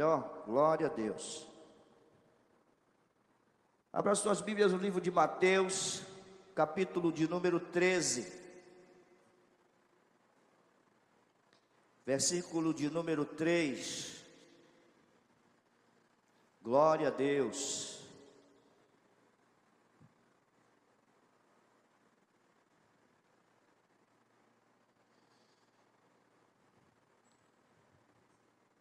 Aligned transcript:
melhor? 0.00 0.44
Glória 0.46 0.86
a 0.86 0.90
Deus. 0.90 1.46
Abra 3.92 4.14
suas 4.14 4.40
Bíblias 4.40 4.72
no 4.72 4.78
livro 4.78 5.00
de 5.00 5.10
Mateus, 5.10 6.02
capítulo 6.54 7.12
de 7.12 7.28
número 7.28 7.60
13. 7.60 8.40
Versículo 12.06 12.72
de 12.72 12.88
número 12.88 13.26
3. 13.26 14.24
Glória 16.62 17.08
a 17.08 17.10
Deus. 17.10 17.99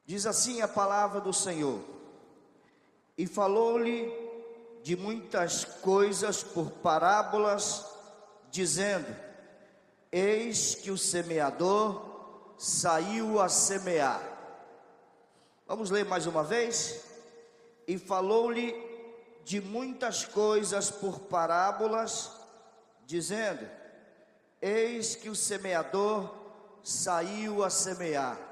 Diz 0.09 0.25
assim 0.25 0.59
a 0.59 0.67
palavra 0.67 1.21
do 1.21 1.31
Senhor: 1.31 1.79
E 3.15 3.27
falou-lhe 3.27 4.11
de 4.81 4.95
muitas 4.95 5.63
coisas 5.63 6.41
por 6.41 6.71
parábolas, 6.71 7.85
dizendo: 8.49 9.15
Eis 10.11 10.73
que 10.73 10.89
o 10.89 10.97
semeador 10.97 12.55
saiu 12.57 13.39
a 13.39 13.47
semear. 13.47 14.19
Vamos 15.67 15.91
ler 15.91 16.05
mais 16.05 16.25
uma 16.25 16.43
vez? 16.43 17.03
E 17.87 17.99
falou-lhe 17.99 18.73
de 19.45 19.61
muitas 19.61 20.25
coisas 20.25 20.89
por 20.89 21.19
parábolas, 21.19 22.31
dizendo: 23.05 23.63
Eis 24.59 25.15
que 25.15 25.29
o 25.29 25.35
semeador 25.35 26.33
saiu 26.81 27.63
a 27.63 27.69
semear. 27.69 28.48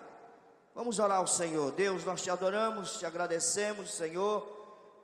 Vamos 0.78 1.00
orar 1.00 1.18
ao 1.18 1.26
Senhor. 1.26 1.72
Deus, 1.72 2.06
nós 2.06 2.22
te 2.22 2.30
adoramos, 2.30 3.00
te 3.00 3.06
agradecemos, 3.08 3.96
Senhor, 3.96 4.48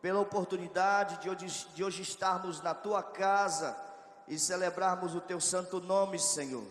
pela 0.04 0.20
oportunidade 0.20 1.18
de 1.18 1.32
hoje, 1.32 1.68
de 1.74 1.84
hoje 1.84 2.04
estarmos 2.04 2.62
na 2.62 2.76
tua 2.76 3.02
casa 3.02 3.76
e 4.28 4.38
celebrarmos 4.38 5.16
o 5.16 5.20
teu 5.20 5.42
santo 5.42 5.82
nome, 5.82 6.20
Senhor. 6.20 6.64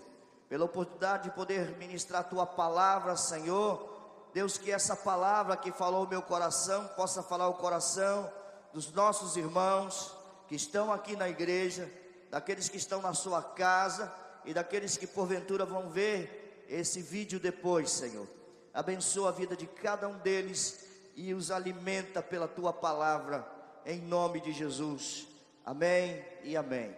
Pela 0.49 0.67
oportunidade 0.67 1.25
de 1.25 1.31
poder 1.35 1.77
ministrar 1.79 2.21
a 2.21 2.25
tua 2.25 2.47
palavra, 2.47 3.17
Senhor. 3.17 3.93
Deus, 4.33 4.57
que 4.57 4.71
essa 4.71 4.95
palavra 4.95 5.57
que 5.57 5.73
falou 5.73 6.05
o 6.05 6.09
meu 6.09 6.23
coração 6.23 6.87
possa 6.95 7.25
falar 7.25 7.49
o 7.49 7.55
coração 7.55 8.33
dos 8.73 8.93
nossos 8.93 9.37
irmãos 9.37 10.15
que 10.47 10.55
estão 10.55 10.93
aqui 10.93 11.17
na 11.17 11.29
igreja, 11.29 11.91
daqueles 12.31 12.69
que 12.69 12.77
estão 12.77 13.03
na 13.03 13.15
sua 13.15 13.43
casa 13.43 14.13
e 14.45 14.55
daqueles 14.55 14.97
que 14.97 15.09
porventura 15.09 15.67
vão 15.67 15.91
ver 15.91 16.65
esse 16.69 17.03
vídeo 17.03 17.41
depois, 17.41 17.91
Senhor 17.91 18.29
abençoa 18.73 19.29
a 19.29 19.33
vida 19.33 19.57
de 19.57 19.67
cada 19.67 20.09
um 20.09 20.19
deles 20.19 20.85
e 21.15 21.35
os 21.35 21.51
alimenta 21.51 22.23
pela 22.23 22.49
tua 22.49 22.73
palavra, 22.73 23.47
em 23.85 24.01
nome 24.01 24.41
de 24.41 24.53
Jesus. 24.53 25.27
Amém 25.65 26.25
e 26.43 26.57
amém. 26.57 26.97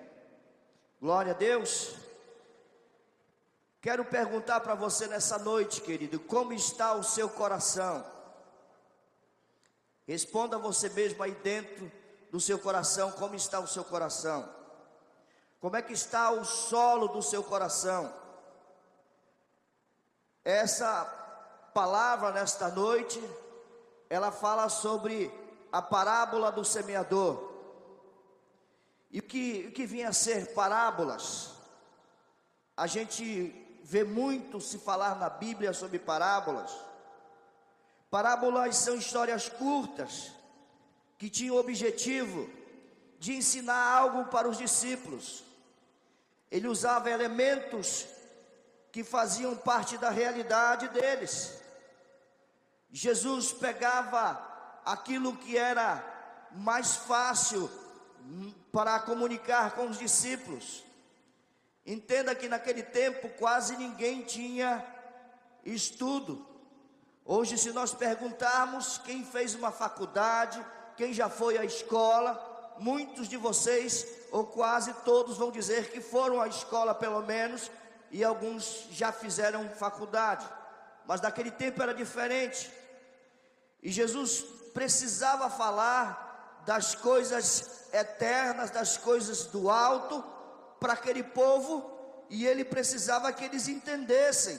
Glória 1.00 1.33
a 1.33 1.36
Deus. 1.36 1.95
Quero 3.80 4.05
perguntar 4.05 4.61
para 4.61 4.75
você 4.75 5.06
nessa 5.06 5.39
noite, 5.39 5.80
querido, 5.80 6.19
como 6.19 6.52
está 6.52 6.95
o 6.95 7.02
seu 7.02 7.28
coração? 7.28 8.05
Responda 10.06 10.58
você 10.58 10.89
mesmo 10.89 11.22
aí 11.22 11.33
dentro 11.33 11.91
do 12.30 12.41
seu 12.41 12.58
coração, 12.58 13.12
como 13.12 13.34
está 13.34 13.61
o 13.61 13.67
seu 13.67 13.84
coração? 13.84 14.48
Como 15.61 15.77
é 15.77 15.83
que 15.83 15.92
está 15.92 16.30
o 16.30 16.45
solo 16.45 17.08
do 17.08 17.22
seu 17.22 17.42
coração? 17.42 18.12
Essa 20.45 21.23
palavra 21.75 22.30
nesta 22.30 22.69
noite, 22.69 23.20
ela 24.08 24.30
fala 24.30 24.69
sobre 24.69 25.30
a 25.73 25.83
parábola 25.83 26.52
do 26.52 26.64
semeador. 26.64 27.52
E 29.11 29.18
o 29.18 29.23
que, 29.23 29.67
o 29.68 29.73
que 29.73 29.85
vinha 29.85 30.08
a 30.08 30.12
ser 30.12 30.55
parábolas? 30.55 31.51
A 32.77 32.86
gente 32.86 33.52
vê 33.83 34.05
muito 34.05 34.61
se 34.61 34.79
falar 34.79 35.17
na 35.17 35.29
Bíblia 35.29 35.73
sobre 35.73 35.98
parábolas. 35.98 36.70
Parábolas 38.08 38.77
são 38.77 38.95
histórias 38.95 39.48
curtas 39.48 40.30
que 41.18 41.29
tinham 41.29 41.56
o 41.56 41.58
objetivo 41.58 42.48
de 43.18 43.35
ensinar 43.35 43.96
algo 43.96 44.27
para 44.27 44.48
os 44.48 44.58
discípulos. 44.58 45.42
Ele 46.51 46.68
usava 46.68 47.11
elementos 47.11 48.06
que 48.92 49.02
faziam 49.02 49.56
parte 49.56 49.98
da 49.98 50.11
realidade 50.11 50.86
deles. 50.89 51.64
Jesus 52.96 53.52
pegava 53.52 54.40
aquilo 54.84 55.36
que 55.36 55.58
era 55.58 56.00
mais 56.52 56.94
fácil 56.94 57.68
para 58.70 59.00
comunicar 59.00 59.72
com 59.72 59.88
os 59.88 59.98
discípulos. 59.98 60.84
Entenda 61.84 62.36
que 62.36 62.48
naquele 62.48 62.84
tempo 62.84 63.28
quase 63.30 63.77
ninguém 63.77 64.22
tinha 64.22 64.86
estudo. 65.64 66.46
Hoje, 67.24 67.58
se 67.58 67.72
nós 67.72 67.92
perguntarmos 67.92 68.98
quem 68.98 69.24
fez 69.24 69.56
uma 69.56 69.72
faculdade, 69.72 70.64
quem 70.96 71.12
já 71.12 71.28
foi 71.28 71.58
à 71.58 71.64
escola, 71.64 72.76
muitos 72.78 73.28
de 73.28 73.36
vocês, 73.36 74.06
ou 74.30 74.46
quase 74.46 74.94
todos, 75.05 75.36
vão 75.36 75.50
dizer 75.50 75.90
que 75.90 76.00
foram 76.00 76.40
à 76.40 76.46
escola 76.46 76.94
pelo 76.94 77.22
menos, 77.22 77.72
e 78.12 78.22
alguns 78.22 78.86
já 78.92 79.11
fizeram 79.11 79.68
faculdade. 79.70 80.48
Mas 81.05 81.20
naquele 81.20 81.50
tempo 81.50 81.82
era 81.82 81.92
diferente. 81.92 82.83
E 83.84 83.92
Jesus 83.92 84.46
precisava 84.72 85.50
falar 85.50 86.62
das 86.64 86.95
coisas 86.95 87.84
eternas, 87.92 88.70
das 88.70 88.96
coisas 88.96 89.45
do 89.45 89.68
alto, 89.68 90.24
para 90.80 90.95
aquele 90.95 91.22
povo, 91.22 91.92
e 92.30 92.46
ele 92.46 92.64
precisava 92.64 93.30
que 93.30 93.44
eles 93.44 93.68
entendessem. 93.68 94.58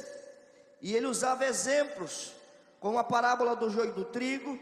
E 0.80 0.96
ele 0.96 1.08
usava 1.08 1.46
exemplos, 1.46 2.32
como 2.80 3.00
a 3.00 3.04
parábola 3.04 3.56
do 3.56 3.72
joio 3.72 3.94
do 3.94 4.06
trigo, 4.06 4.60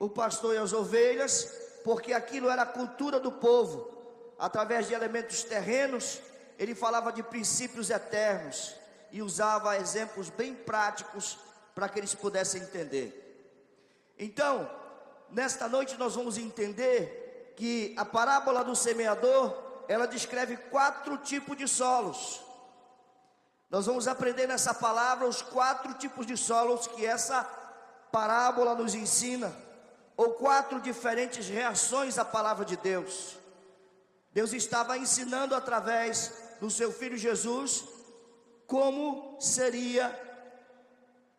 o 0.00 0.08
pastor 0.08 0.56
e 0.56 0.58
as 0.58 0.72
ovelhas, 0.72 1.44
porque 1.84 2.12
aquilo 2.12 2.50
era 2.50 2.62
a 2.62 2.66
cultura 2.66 3.20
do 3.20 3.30
povo. 3.30 3.96
Através 4.36 4.88
de 4.88 4.94
elementos 4.94 5.44
terrenos, 5.44 6.20
ele 6.58 6.74
falava 6.74 7.12
de 7.12 7.22
princípios 7.22 7.90
eternos 7.90 8.74
e 9.12 9.22
usava 9.22 9.76
exemplos 9.76 10.30
bem 10.30 10.52
práticos 10.52 11.38
para 11.74 11.88
que 11.88 12.00
eles 12.00 12.14
pudessem 12.14 12.62
entender. 12.62 13.29
Então, 14.22 14.70
nesta 15.30 15.66
noite 15.66 15.96
nós 15.96 16.14
vamos 16.14 16.36
entender 16.36 17.54
que 17.56 17.94
a 17.96 18.04
parábola 18.04 18.62
do 18.62 18.76
semeador, 18.76 19.56
ela 19.88 20.06
descreve 20.06 20.58
quatro 20.58 21.16
tipos 21.16 21.56
de 21.56 21.66
solos. 21.66 22.42
Nós 23.70 23.86
vamos 23.86 24.06
aprender 24.06 24.46
nessa 24.46 24.74
palavra 24.74 25.26
os 25.26 25.40
quatro 25.40 25.94
tipos 25.94 26.26
de 26.26 26.36
solos 26.36 26.86
que 26.86 27.06
essa 27.06 27.44
parábola 28.12 28.74
nos 28.74 28.94
ensina, 28.94 29.56
ou 30.18 30.34
quatro 30.34 30.80
diferentes 30.80 31.48
reações 31.48 32.18
à 32.18 32.24
palavra 32.24 32.66
de 32.66 32.76
Deus. 32.76 33.38
Deus 34.32 34.52
estava 34.52 34.98
ensinando 34.98 35.54
através 35.54 36.30
do 36.60 36.70
seu 36.70 36.92
filho 36.92 37.16
Jesus 37.16 37.84
como 38.66 39.40
seria 39.40 40.14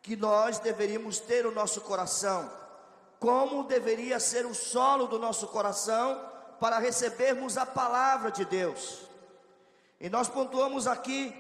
que 0.01 0.15
nós 0.15 0.57
deveríamos 0.57 1.19
ter 1.19 1.45
o 1.45 1.51
nosso 1.51 1.79
coração 1.81 2.60
como 3.21 3.65
deveria 3.65 4.19
ser 4.19 4.47
o 4.47 4.55
solo 4.55 5.05
do 5.05 5.19
nosso 5.19 5.45
coração 5.49 6.19
para 6.59 6.79
recebermos 6.79 7.55
a 7.55 7.67
palavra 7.67 8.31
de 8.31 8.43
Deus. 8.43 9.03
E 9.99 10.09
nós 10.09 10.27
pontuamos 10.27 10.87
aqui 10.87 11.31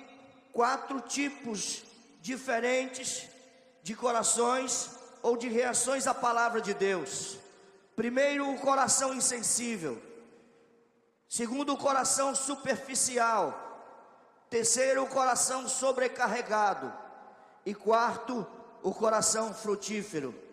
quatro 0.53 1.01
tipos 1.01 1.81
diferentes 2.21 3.27
de 3.81 3.95
corações 3.95 4.91
ou 5.23 5.35
de 5.35 5.49
reações 5.49 6.05
à 6.05 6.13
palavra 6.13 6.61
de 6.61 6.75
Deus. 6.75 7.39
Primeiro, 7.95 8.47
o 8.51 8.59
coração 8.59 9.11
insensível. 9.11 9.99
Segundo, 11.27 11.73
o 11.73 11.77
coração 11.77 12.35
superficial. 12.35 13.57
Terceiro, 14.51 15.01
o 15.01 15.07
coração 15.07 15.67
sobrecarregado. 15.67 16.93
E 17.65 17.73
quarto, 17.73 18.45
o 18.83 18.93
coração 18.93 19.51
frutífero. 19.51 20.50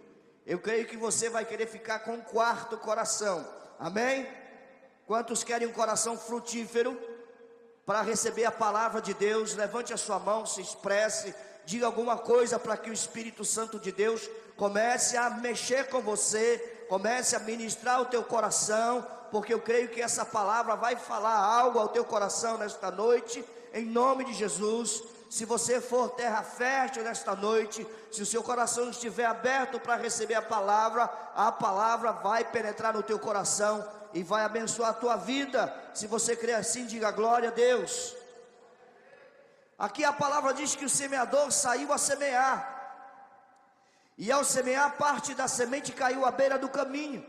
Eu 0.48 0.58
creio 0.58 0.86
que 0.86 0.96
você 0.96 1.28
vai 1.28 1.44
querer 1.44 1.66
ficar 1.66 1.98
com 1.98 2.12
um 2.12 2.22
quarto 2.22 2.78
coração. 2.78 3.46
Amém? 3.78 4.26
Quantos 5.06 5.44
querem 5.44 5.68
um 5.68 5.72
coração 5.72 6.16
frutífero 6.16 6.98
para 7.84 8.00
receber 8.00 8.46
a 8.46 8.50
palavra 8.50 9.02
de 9.02 9.12
Deus? 9.12 9.54
Levante 9.54 9.92
a 9.92 9.98
sua 9.98 10.18
mão, 10.18 10.46
se 10.46 10.62
expresse, 10.62 11.34
diga 11.66 11.84
alguma 11.84 12.16
coisa 12.16 12.58
para 12.58 12.78
que 12.78 12.88
o 12.88 12.94
Espírito 12.94 13.44
Santo 13.44 13.78
de 13.78 13.92
Deus 13.92 14.26
comece 14.56 15.18
a 15.18 15.28
mexer 15.28 15.88
com 15.88 16.00
você, 16.00 16.86
comece 16.88 17.36
a 17.36 17.40
ministrar 17.40 18.00
o 18.00 18.06
teu 18.06 18.24
coração, 18.24 19.06
porque 19.30 19.52
eu 19.52 19.60
creio 19.60 19.90
que 19.90 20.00
essa 20.00 20.24
palavra 20.24 20.76
vai 20.76 20.96
falar 20.96 21.36
algo 21.36 21.78
ao 21.78 21.88
teu 21.88 22.06
coração 22.06 22.56
nesta 22.56 22.90
noite 22.90 23.44
em 23.74 23.84
nome 23.84 24.24
de 24.24 24.32
Jesus. 24.32 25.02
Se 25.28 25.44
você 25.44 25.80
for 25.80 26.10
terra 26.10 26.42
fértil 26.42 27.04
nesta 27.04 27.36
noite, 27.36 27.86
se 28.10 28.22
o 28.22 28.26
seu 28.26 28.42
coração 28.42 28.88
estiver 28.88 29.26
aberto 29.26 29.78
para 29.78 29.96
receber 29.96 30.34
a 30.34 30.42
palavra, 30.42 31.04
a 31.34 31.52
palavra 31.52 32.12
vai 32.12 32.44
penetrar 32.44 32.94
no 32.94 33.02
teu 33.02 33.18
coração 33.18 33.86
e 34.14 34.22
vai 34.22 34.42
abençoar 34.42 34.90
a 34.90 34.94
tua 34.94 35.16
vida. 35.16 35.74
Se 35.92 36.06
você 36.06 36.34
crê 36.34 36.54
assim, 36.54 36.86
diga 36.86 37.10
glória 37.10 37.50
a 37.50 37.52
Deus. 37.52 38.16
Aqui 39.78 40.02
a 40.02 40.12
palavra 40.12 40.54
diz 40.54 40.74
que 40.74 40.86
o 40.86 40.90
semeador 40.90 41.52
saiu 41.52 41.92
a 41.92 41.98
semear. 41.98 42.76
E 44.16 44.32
ao 44.32 44.42
semear, 44.42 44.96
parte 44.96 45.34
da 45.34 45.46
semente 45.46 45.92
caiu 45.92 46.24
à 46.24 46.30
beira 46.30 46.58
do 46.58 46.68
caminho, 46.68 47.24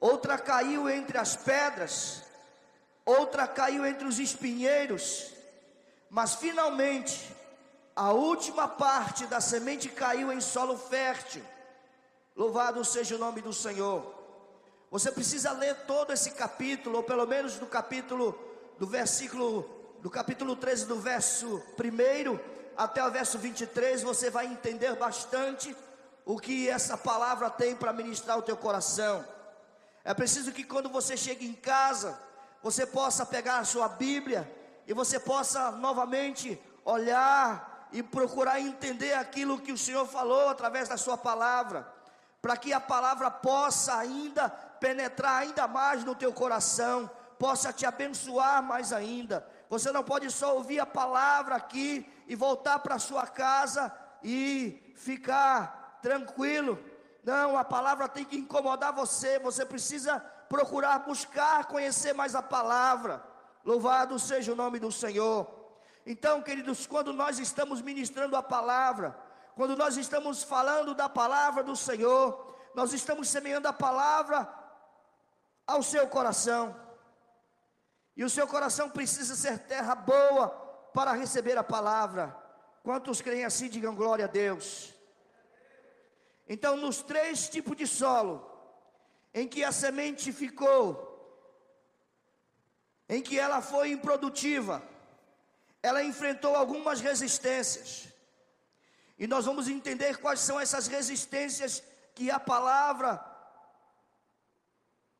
outra 0.00 0.38
caiu 0.38 0.88
entre 0.88 1.18
as 1.18 1.36
pedras, 1.36 2.22
outra 3.04 3.46
caiu 3.46 3.84
entre 3.84 4.06
os 4.06 4.18
espinheiros, 4.18 5.35
mas 6.16 6.36
finalmente, 6.36 7.36
a 7.94 8.10
última 8.10 8.66
parte 8.66 9.26
da 9.26 9.38
semente 9.38 9.90
caiu 9.90 10.32
em 10.32 10.40
solo 10.40 10.78
fértil. 10.78 11.42
Louvado 12.34 12.82
seja 12.86 13.16
o 13.16 13.18
nome 13.18 13.42
do 13.42 13.52
Senhor. 13.52 14.14
Você 14.90 15.12
precisa 15.12 15.52
ler 15.52 15.74
todo 15.86 16.14
esse 16.14 16.30
capítulo, 16.30 16.96
ou 16.96 17.02
pelo 17.02 17.26
menos 17.26 17.56
do 17.56 17.66
capítulo, 17.66 18.34
do 18.78 18.86
versículo, 18.86 19.68
do 20.00 20.08
capítulo 20.08 20.56
13, 20.56 20.86
do 20.86 20.98
verso 20.98 21.62
1 21.78 22.40
até 22.78 23.06
o 23.06 23.10
verso 23.10 23.38
23, 23.38 24.02
você 24.02 24.30
vai 24.30 24.46
entender 24.46 24.96
bastante 24.96 25.76
o 26.24 26.38
que 26.38 26.66
essa 26.66 26.96
palavra 26.96 27.50
tem 27.50 27.76
para 27.76 27.92
ministrar 27.92 28.38
o 28.38 28.42
teu 28.42 28.56
coração. 28.56 29.22
É 30.02 30.14
preciso 30.14 30.50
que 30.50 30.64
quando 30.64 30.88
você 30.88 31.14
chegue 31.14 31.46
em 31.46 31.52
casa, 31.52 32.18
você 32.62 32.86
possa 32.86 33.26
pegar 33.26 33.58
a 33.58 33.64
sua 33.64 33.86
Bíblia 33.86 34.55
e 34.86 34.94
você 34.94 35.18
possa 35.18 35.70
novamente 35.72 36.60
olhar 36.84 37.88
e 37.92 38.02
procurar 38.02 38.60
entender 38.60 39.14
aquilo 39.14 39.60
que 39.60 39.72
o 39.72 39.78
Senhor 39.78 40.06
falou 40.06 40.48
através 40.48 40.88
da 40.88 40.96
sua 40.96 41.16
palavra, 41.16 41.86
para 42.40 42.56
que 42.56 42.72
a 42.72 42.80
palavra 42.80 43.30
possa 43.30 43.96
ainda 43.96 44.48
penetrar 44.48 45.42
ainda 45.42 45.66
mais 45.66 46.04
no 46.04 46.14
teu 46.14 46.32
coração, 46.32 47.10
possa 47.38 47.72
te 47.72 47.84
abençoar 47.84 48.62
mais 48.62 48.92
ainda. 48.92 49.46
Você 49.68 49.90
não 49.90 50.02
pode 50.02 50.30
só 50.30 50.54
ouvir 50.54 50.78
a 50.78 50.86
palavra 50.86 51.56
aqui 51.56 52.08
e 52.28 52.36
voltar 52.36 52.78
para 52.78 52.98
sua 52.98 53.26
casa 53.26 53.92
e 54.22 54.92
ficar 54.96 55.98
tranquilo. 56.02 56.78
Não, 57.24 57.58
a 57.58 57.64
palavra 57.64 58.08
tem 58.08 58.24
que 58.24 58.36
incomodar 58.36 58.92
você. 58.92 59.38
Você 59.40 59.64
precisa 59.64 60.20
procurar 60.48 61.00
buscar 61.00 61.64
conhecer 61.64 62.12
mais 62.12 62.34
a 62.34 62.42
palavra. 62.42 63.22
Louvado 63.66 64.16
seja 64.16 64.52
o 64.52 64.56
nome 64.56 64.78
do 64.78 64.92
Senhor. 64.92 65.44
Então, 66.06 66.40
queridos, 66.40 66.86
quando 66.86 67.12
nós 67.12 67.40
estamos 67.40 67.82
ministrando 67.82 68.36
a 68.36 68.42
palavra, 68.42 69.18
quando 69.56 69.76
nós 69.76 69.96
estamos 69.96 70.44
falando 70.44 70.94
da 70.94 71.08
palavra 71.08 71.64
do 71.64 71.74
Senhor, 71.74 72.56
nós 72.76 72.92
estamos 72.92 73.28
semeando 73.28 73.66
a 73.66 73.72
palavra 73.72 74.48
ao 75.66 75.82
seu 75.82 76.06
coração. 76.06 76.80
E 78.16 78.22
o 78.22 78.30
seu 78.30 78.46
coração 78.46 78.88
precisa 78.88 79.34
ser 79.34 79.58
terra 79.58 79.96
boa 79.96 80.48
para 80.94 81.10
receber 81.10 81.58
a 81.58 81.64
palavra. 81.64 82.36
Quantos 82.84 83.20
creem 83.20 83.44
assim, 83.44 83.68
digam 83.68 83.96
glória 83.96 84.26
a 84.26 84.28
Deus. 84.28 84.94
Então, 86.48 86.76
nos 86.76 87.02
três 87.02 87.48
tipos 87.48 87.76
de 87.76 87.84
solo, 87.84 88.48
em 89.34 89.48
que 89.48 89.64
a 89.64 89.72
semente 89.72 90.32
ficou 90.32 91.15
em 93.08 93.22
que 93.22 93.38
ela 93.38 93.60
foi 93.60 93.92
improdutiva, 93.92 94.82
ela 95.82 96.02
enfrentou 96.02 96.56
algumas 96.56 97.00
resistências. 97.00 98.08
E 99.18 99.26
nós 99.26 99.44
vamos 99.44 99.68
entender 99.68 100.18
quais 100.18 100.40
são 100.40 100.58
essas 100.58 100.86
resistências 100.86 101.82
que 102.14 102.30
a 102.30 102.40
palavra 102.40 103.24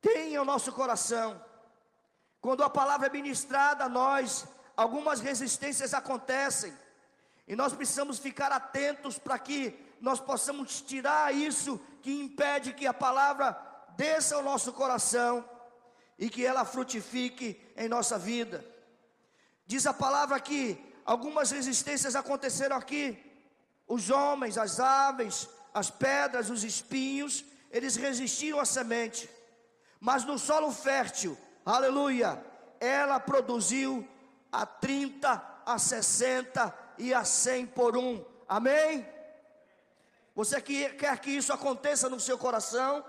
tem 0.01 0.37
ao 0.37 0.45
nosso 0.45 0.73
coração. 0.73 1.43
Quando 2.41 2.63
a 2.63 2.71
palavra 2.71 3.07
é 3.07 3.11
ministrada 3.11 3.85
a 3.85 3.89
nós, 3.89 4.47
algumas 4.77 5.21
resistências 5.21 5.95
acontecem. 5.95 6.77
E 7.47 7.55
nós 7.55 7.73
precisamos 7.73 8.19
ficar 8.19 8.51
atentos 8.51 9.19
para 9.19 9.39
que 9.39 9.79
nós 10.01 10.21
possamos 10.21 10.81
tirar 10.81 11.33
isso 11.33 11.81
que 12.03 12.13
impede 12.13 12.75
que 12.75 12.87
a 12.87 12.95
palavra 12.95 13.57
desça 13.97 14.37
ao 14.37 14.43
nosso 14.43 14.73
coração 14.73 15.49
e 16.19 16.31
que 16.31 16.45
ela 16.45 16.65
frutifique 16.65 17.61
em 17.77 17.89
nossa 17.89 18.19
vida. 18.19 18.65
Diz 19.67 19.87
a 19.87 19.93
palavra 19.93 20.41
que 20.41 20.79
algumas 21.05 21.51
resistências 21.51 22.17
aconteceram 22.17 22.77
aqui. 22.77 23.19
Os 23.87 24.11
homens, 24.11 24.57
as 24.57 24.81
aves, 24.81 25.49
as 25.75 25.91
pedras, 25.91 26.51
os 26.51 26.65
espinhos, 26.65 27.45
eles 27.71 27.97
resistiram 27.97 28.59
à 28.61 28.65
semente. 28.65 29.29
Mas 30.01 30.25
no 30.25 30.39
solo 30.39 30.73
fértil, 30.73 31.37
aleluia, 31.65 32.43
ela 32.81 33.21
produziu 33.21 34.07
a 34.51 34.65
30, 34.65 35.61
a 35.67 35.79
60 35.79 36.75
e 36.99 37.13
a 37.13 37.25
100 37.25 37.67
por 37.67 37.97
um. 37.97 38.25
Amém? 38.49 39.07
Você 40.35 40.61
quer 40.61 41.19
que 41.19 41.31
isso 41.31 41.53
aconteça 41.53 42.09
no 42.09 42.21
seu 42.21 42.39
coração? 42.39 43.05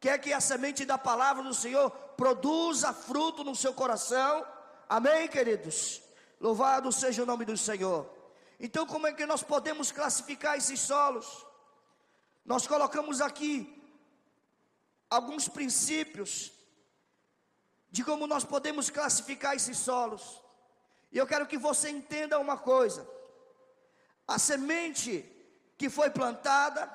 Quer 0.00 0.18
que 0.18 0.32
a 0.32 0.40
semente 0.40 0.84
da 0.84 0.96
palavra 0.96 1.42
do 1.42 1.54
Senhor 1.54 1.90
produza 2.16 2.92
fruto 2.92 3.42
no 3.42 3.56
seu 3.56 3.74
coração? 3.74 4.46
Amém, 4.88 5.28
queridos? 5.28 6.00
Louvado 6.40 6.92
seja 6.92 7.22
o 7.22 7.26
nome 7.26 7.44
do 7.44 7.56
Senhor. 7.56 8.08
Então, 8.60 8.86
como 8.86 9.06
é 9.06 9.12
que 9.12 9.26
nós 9.26 9.42
podemos 9.42 9.90
classificar 9.90 10.56
esses 10.56 10.80
solos? 10.80 11.46
Nós 12.44 12.66
colocamos 12.66 13.20
aqui 13.20 13.74
alguns 15.10 15.48
princípios 15.48 16.52
de 17.90 18.04
como 18.04 18.26
nós 18.26 18.44
podemos 18.44 18.90
classificar 18.90 19.56
esses 19.56 19.78
solos. 19.78 20.40
E 21.10 21.18
eu 21.18 21.26
quero 21.26 21.46
que 21.46 21.58
você 21.58 21.90
entenda 21.90 22.38
uma 22.38 22.56
coisa: 22.56 23.08
a 24.26 24.38
semente 24.38 25.24
que 25.76 25.90
foi 25.90 26.10
plantada 26.10 26.90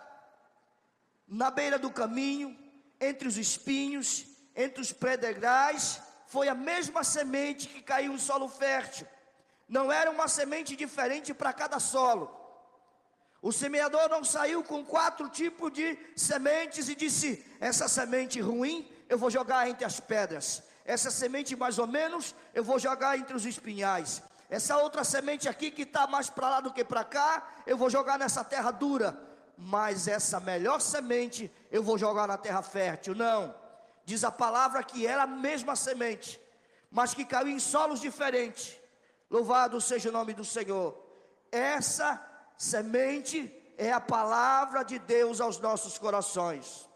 na 1.27 1.51
beira 1.51 1.77
do 1.77 1.91
caminho, 1.91 2.62
entre 3.00 3.28
os 3.28 3.38
espinhos, 3.38 4.25
entre 4.56 4.81
os 4.81 4.92
predegrais, 4.92 6.01
foi 6.28 6.48
a 6.48 6.56
mesma 6.56 7.04
semente 7.04 7.68
que 7.68 7.81
caiu 7.81 8.13
em 8.13 8.18
solo 8.18 8.48
fértil. 8.48 9.07
Não 9.68 9.92
era 9.92 10.10
uma 10.10 10.28
semente 10.28 10.75
diferente 10.75 11.33
para 11.33 11.54
cada 11.54 11.80
solo. 11.80 12.40
O 13.42 13.52
semeador 13.52 14.09
não 14.09 14.23
saiu 14.23 14.64
com 14.64 14.85
quatro 14.85 15.30
tipos 15.30 15.71
de 15.71 15.97
sementes 16.16 16.90
e 16.90 16.95
disse: 16.95 17.45
essa 17.59 17.88
semente 17.88 18.40
ruim 18.40 18.90
eu 19.09 19.18
vou 19.18 19.30
jogar 19.30 19.69
entre 19.69 19.85
as 19.85 20.00
pedras. 20.00 20.64
Essa 20.85 21.12
semente 21.12 21.56
mais 21.56 21.78
ou 21.78 21.88
menos 21.88 22.33
eu 22.54 22.64
vou 22.64 22.80
jogar 22.80 23.18
entre 23.18 23.35
os 23.35 23.45
espinhais. 23.45 24.21
Essa 24.50 24.78
outra 24.78 25.04
semente 25.04 25.50
aqui 25.50 25.71
que 25.71 25.83
está 25.83 26.06
mais 26.07 26.30
para 26.30 26.50
lá 26.50 26.59
do 26.62 26.73
que 26.73 26.83
para 26.83 27.04
cá, 27.04 27.47
eu 27.66 27.78
vou 27.78 27.90
jogar 27.90 28.19
nessa 28.19 28.44
terra 28.44 28.71
dura 28.71 29.33
mas 29.57 30.07
essa 30.07 30.40
melhor 30.40 30.81
semente 30.81 31.52
eu 31.73 31.81
vou 31.81 31.97
jogar 31.97 32.27
na 32.27 32.37
terra 32.37 32.61
fértil. 32.61 33.15
Não, 33.15 33.53
diz 34.06 34.23
a 34.23 34.31
palavra 34.31 34.83
que 34.83 35.07
era 35.07 35.23
a 35.23 35.27
mesma 35.27 35.75
semente, 35.75 36.39
mas 36.92 37.15
que 37.15 37.25
caiu 37.25 37.47
em 37.47 37.59
solos 37.59 37.99
diferentes. 37.99 38.77
Louvado 39.27 39.81
seja 39.81 40.09
o 40.09 40.11
nome 40.11 40.33
do 40.35 40.45
Senhor. 40.45 40.95
Essa 41.51 42.23
semente 42.56 43.51
é 43.75 43.92
a 43.92 43.99
palavra 43.99 44.83
de 44.83 44.99
Deus 44.99 45.42
aos 45.42 45.57
nossos 45.57 45.97
corações. 45.97 46.87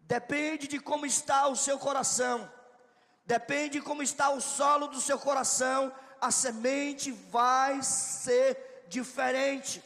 Depende 0.00 0.66
de 0.66 0.80
como 0.80 1.04
está 1.04 1.46
o 1.48 1.54
seu 1.54 1.78
coração, 1.78 2.50
depende 3.26 3.78
de 3.78 3.82
como 3.82 4.02
está 4.02 4.30
o 4.30 4.40
solo 4.40 4.88
do 4.88 5.00
seu 5.00 5.18
coração, 5.18 5.92
a 6.18 6.30
semente 6.30 7.12
vai 7.12 7.82
ser 7.82 8.86
diferente 8.88 9.84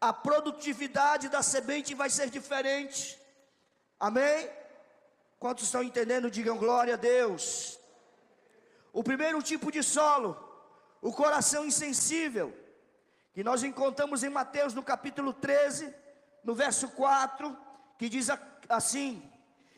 a 0.00 0.12
produtividade 0.12 1.28
da 1.28 1.42
semente 1.42 1.94
vai 1.94 2.08
ser 2.08 2.30
diferente. 2.30 3.19
Amém? 4.00 4.48
Quantos 5.38 5.64
estão 5.64 5.82
entendendo, 5.82 6.30
digam 6.30 6.56
glória 6.56 6.94
a 6.94 6.96
Deus. 6.96 7.78
O 8.94 9.04
primeiro 9.04 9.42
tipo 9.42 9.70
de 9.70 9.82
solo, 9.82 10.42
o 11.02 11.12
coração 11.12 11.66
insensível, 11.66 12.56
que 13.34 13.44
nós 13.44 13.62
encontramos 13.62 14.24
em 14.24 14.30
Mateus 14.30 14.72
no 14.72 14.82
capítulo 14.82 15.34
13, 15.34 15.94
no 16.42 16.54
verso 16.54 16.88
4, 16.88 17.54
que 17.98 18.08
diz 18.08 18.28
assim: 18.70 19.22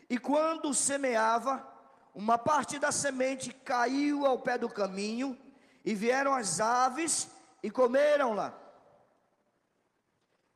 E 0.08 0.16
quando 0.18 0.72
semeava, 0.72 1.66
uma 2.14 2.38
parte 2.38 2.78
da 2.78 2.92
semente 2.92 3.52
caiu 3.52 4.24
ao 4.24 4.38
pé 4.38 4.56
do 4.56 4.68
caminho, 4.68 5.36
e 5.84 5.96
vieram 5.96 6.32
as 6.32 6.60
aves 6.60 7.28
e 7.60 7.68
comeram-la. 7.72 8.56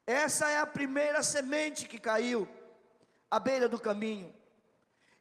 Essa 0.06 0.48
é 0.50 0.58
a 0.58 0.66
primeira 0.66 1.20
semente 1.20 1.88
que 1.88 1.98
caiu 1.98 2.48
à 3.30 3.38
beira 3.38 3.68
do 3.68 3.78
caminho. 3.78 4.34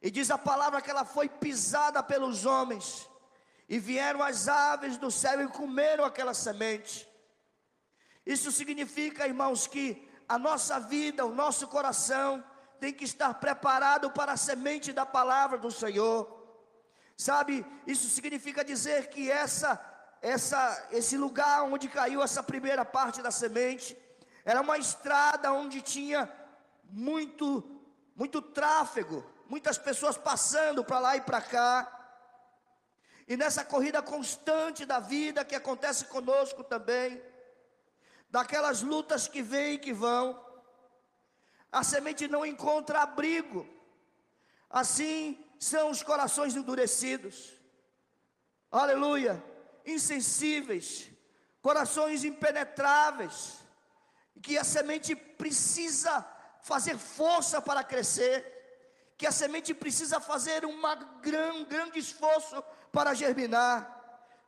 E 0.00 0.10
diz 0.10 0.30
a 0.30 0.38
palavra 0.38 0.80
que 0.80 0.90
ela 0.90 1.04
foi 1.04 1.28
pisada 1.28 2.02
pelos 2.02 2.46
homens. 2.46 3.08
e 3.68 3.80
vieram 3.80 4.22
as 4.22 4.46
aves 4.46 4.96
do 4.96 5.10
céu 5.10 5.42
e 5.42 5.48
comeram 5.48 6.04
aquela 6.04 6.32
semente. 6.32 7.08
Isso 8.24 8.52
significa, 8.52 9.26
irmãos, 9.26 9.66
que 9.66 10.08
a 10.28 10.38
nossa 10.38 10.78
vida, 10.78 11.24
o 11.24 11.34
nosso 11.34 11.66
coração 11.68 12.44
tem 12.78 12.92
que 12.92 13.04
estar 13.04 13.34
preparado 13.34 14.10
para 14.10 14.32
a 14.32 14.36
semente 14.36 14.92
da 14.92 15.06
palavra 15.06 15.58
do 15.58 15.70
Senhor. 15.70 16.32
Sabe, 17.16 17.64
isso 17.86 18.08
significa 18.08 18.64
dizer 18.64 19.08
que 19.08 19.30
essa 19.30 19.80
essa 20.22 20.88
esse 20.90 21.16
lugar 21.16 21.62
onde 21.64 21.88
caiu 21.88 22.22
essa 22.22 22.42
primeira 22.42 22.84
parte 22.84 23.22
da 23.22 23.30
semente 23.30 23.96
era 24.44 24.60
uma 24.60 24.78
estrada 24.78 25.52
onde 25.52 25.82
tinha 25.82 26.30
muito 26.84 27.75
muito 28.16 28.40
tráfego, 28.40 29.24
muitas 29.46 29.76
pessoas 29.76 30.16
passando 30.16 30.82
para 30.82 30.98
lá 30.98 31.16
e 31.16 31.20
para 31.20 31.40
cá. 31.40 31.92
E 33.28 33.36
nessa 33.36 33.64
corrida 33.64 34.00
constante 34.02 34.86
da 34.86 34.98
vida 34.98 35.44
que 35.44 35.54
acontece 35.54 36.06
conosco 36.06 36.64
também, 36.64 37.22
daquelas 38.30 38.80
lutas 38.80 39.28
que 39.28 39.42
vêm 39.42 39.74
e 39.74 39.78
que 39.78 39.92
vão, 39.92 40.42
a 41.70 41.84
semente 41.84 42.26
não 42.26 42.46
encontra 42.46 43.02
abrigo. 43.02 43.68
Assim 44.70 45.44
são 45.60 45.90
os 45.90 46.02
corações 46.02 46.56
endurecidos. 46.56 47.52
Aleluia! 48.70 49.42
Insensíveis, 49.84 51.08
corações 51.60 52.24
impenetráveis, 52.24 53.58
que 54.42 54.56
a 54.56 54.64
semente 54.64 55.14
precisa 55.14 56.22
fazer 56.66 56.98
força 56.98 57.62
para 57.62 57.84
crescer, 57.84 58.34
que 59.16 59.24
a 59.24 59.30
semente 59.30 59.72
precisa 59.72 60.18
fazer 60.18 60.64
uma 60.64 60.96
gran, 60.96 61.52
um 61.52 61.64
grande 61.64 62.00
esforço 62.00 62.60
para 62.90 63.14
germinar. 63.14 63.78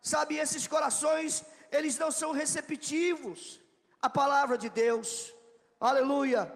Sabe, 0.03 0.37
esses 0.37 0.67
corações, 0.67 1.45
eles 1.71 1.97
não 1.97 2.11
são 2.11 2.33
receptivos 2.33 3.61
à 4.03 4.11
palavra 4.11 4.59
de 4.59 4.69
Deus. 4.69 5.33
Aleluia! 5.79 6.53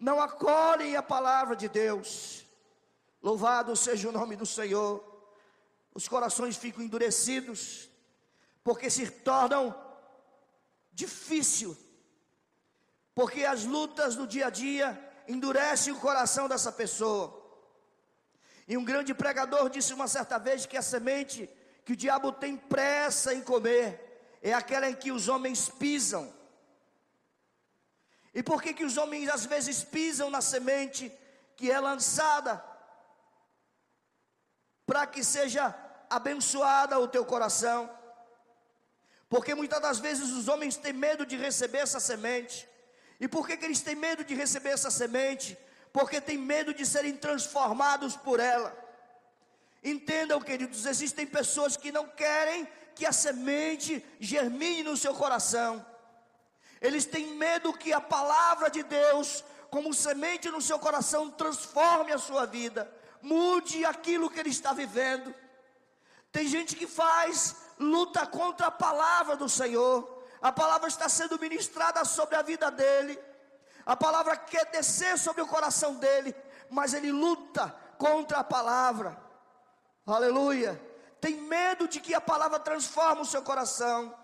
Não 0.00 0.20
acolhem 0.20 0.96
a 0.96 1.02
palavra 1.04 1.54
de 1.54 1.68
Deus. 1.68 2.44
Louvado 3.22 3.76
seja 3.76 4.08
o 4.08 4.12
nome 4.12 4.34
do 4.34 4.44
Senhor. 4.44 5.04
Os 5.94 6.08
corações 6.08 6.56
ficam 6.56 6.82
endurecidos, 6.82 7.88
porque 8.64 8.90
se 8.90 9.08
tornam 9.08 9.72
difícil, 10.92 11.76
porque 13.16 13.46
as 13.46 13.64
lutas 13.64 14.14
do 14.14 14.26
dia 14.26 14.48
a 14.48 14.50
dia 14.50 14.88
endurecem 15.26 15.90
o 15.90 15.98
coração 15.98 16.46
dessa 16.46 16.70
pessoa. 16.70 17.42
E 18.68 18.76
um 18.76 18.84
grande 18.84 19.14
pregador 19.14 19.70
disse 19.70 19.94
uma 19.94 20.06
certa 20.06 20.38
vez 20.38 20.66
que 20.66 20.76
a 20.76 20.82
semente 20.82 21.48
que 21.82 21.94
o 21.94 21.96
diabo 21.96 22.30
tem 22.30 22.58
pressa 22.58 23.32
em 23.32 23.40
comer 23.40 24.38
é 24.42 24.52
aquela 24.52 24.90
em 24.90 24.94
que 24.94 25.10
os 25.10 25.28
homens 25.28 25.66
pisam. 25.66 26.30
E 28.34 28.42
por 28.42 28.60
que 28.62 28.74
que 28.74 28.84
os 28.84 28.98
homens 28.98 29.30
às 29.30 29.46
vezes 29.46 29.82
pisam 29.82 30.28
na 30.28 30.42
semente 30.42 31.10
que 31.56 31.70
é 31.70 31.80
lançada 31.80 32.62
para 34.84 35.06
que 35.06 35.24
seja 35.24 35.74
abençoada 36.10 37.00
o 37.00 37.08
teu 37.08 37.24
coração? 37.24 37.90
Porque 39.26 39.54
muitas 39.54 39.80
das 39.80 39.98
vezes 39.98 40.32
os 40.32 40.48
homens 40.48 40.76
têm 40.76 40.92
medo 40.92 41.24
de 41.24 41.34
receber 41.34 41.78
essa 41.78 41.98
semente. 41.98 42.75
E 43.18 43.26
por 43.26 43.46
que, 43.46 43.56
que 43.56 43.64
eles 43.64 43.80
têm 43.80 43.94
medo 43.94 44.24
de 44.24 44.34
receber 44.34 44.70
essa 44.70 44.90
semente? 44.90 45.56
porque 45.96 46.20
tem 46.20 46.36
medo 46.36 46.74
de 46.74 46.84
serem 46.84 47.16
transformados 47.16 48.14
por 48.18 48.38
ela. 48.38 48.76
Entendam, 49.82 50.38
queridos, 50.42 50.84
existem 50.84 51.26
pessoas 51.26 51.74
que 51.74 51.90
não 51.90 52.06
querem 52.06 52.68
que 52.94 53.06
a 53.06 53.12
semente 53.12 54.04
germine 54.20 54.82
no 54.82 54.94
seu 54.94 55.14
coração. 55.14 55.84
Eles 56.82 57.06
têm 57.06 57.28
medo 57.36 57.72
que 57.72 57.94
a 57.94 58.00
palavra 58.00 58.68
de 58.68 58.82
Deus, 58.82 59.42
como 59.70 59.94
semente 59.94 60.50
no 60.50 60.60
seu 60.60 60.78
coração, 60.78 61.30
transforme 61.30 62.12
a 62.12 62.18
sua 62.18 62.44
vida, 62.44 62.92
mude 63.22 63.82
aquilo 63.86 64.28
que 64.28 64.38
ele 64.38 64.50
está 64.50 64.74
vivendo. 64.74 65.34
Tem 66.30 66.46
gente 66.46 66.76
que 66.76 66.86
faz 66.86 67.56
luta 67.78 68.26
contra 68.26 68.66
a 68.66 68.70
palavra 68.70 69.34
do 69.34 69.48
Senhor. 69.48 70.15
A 70.46 70.52
palavra 70.52 70.86
está 70.86 71.08
sendo 71.08 71.40
ministrada 71.40 72.04
sobre 72.04 72.36
a 72.36 72.42
vida 72.42 72.70
dele. 72.70 73.18
A 73.84 73.96
palavra 73.96 74.36
quer 74.36 74.66
descer 74.66 75.18
sobre 75.18 75.42
o 75.42 75.46
coração 75.48 75.96
dele, 75.96 76.32
mas 76.70 76.94
ele 76.94 77.10
luta 77.10 77.74
contra 77.98 78.38
a 78.38 78.44
palavra. 78.44 79.20
Aleluia. 80.06 80.80
Tem 81.20 81.34
medo 81.34 81.88
de 81.88 81.98
que 81.98 82.14
a 82.14 82.20
palavra 82.20 82.60
transforme 82.60 83.22
o 83.22 83.24
seu 83.24 83.42
coração. 83.42 84.16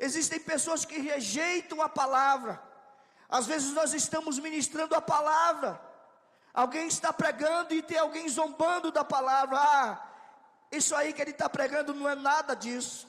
Existem 0.00 0.40
pessoas 0.40 0.84
que 0.84 0.98
rejeitam 0.98 1.80
a 1.80 1.88
palavra. 1.88 2.60
Às 3.28 3.46
vezes 3.46 3.72
nós 3.72 3.94
estamos 3.94 4.40
ministrando 4.40 4.96
a 4.96 5.00
palavra. 5.00 5.80
Alguém 6.52 6.88
está 6.88 7.12
pregando 7.12 7.72
e 7.72 7.82
tem 7.82 7.98
alguém 7.98 8.28
zombando 8.28 8.90
da 8.90 9.04
palavra. 9.04 9.56
Ah, 9.60 10.08
isso 10.72 10.92
aí 10.96 11.12
que 11.12 11.22
ele 11.22 11.30
está 11.30 11.48
pregando 11.48 11.94
não 11.94 12.08
é 12.08 12.16
nada 12.16 12.56
disso. 12.56 13.06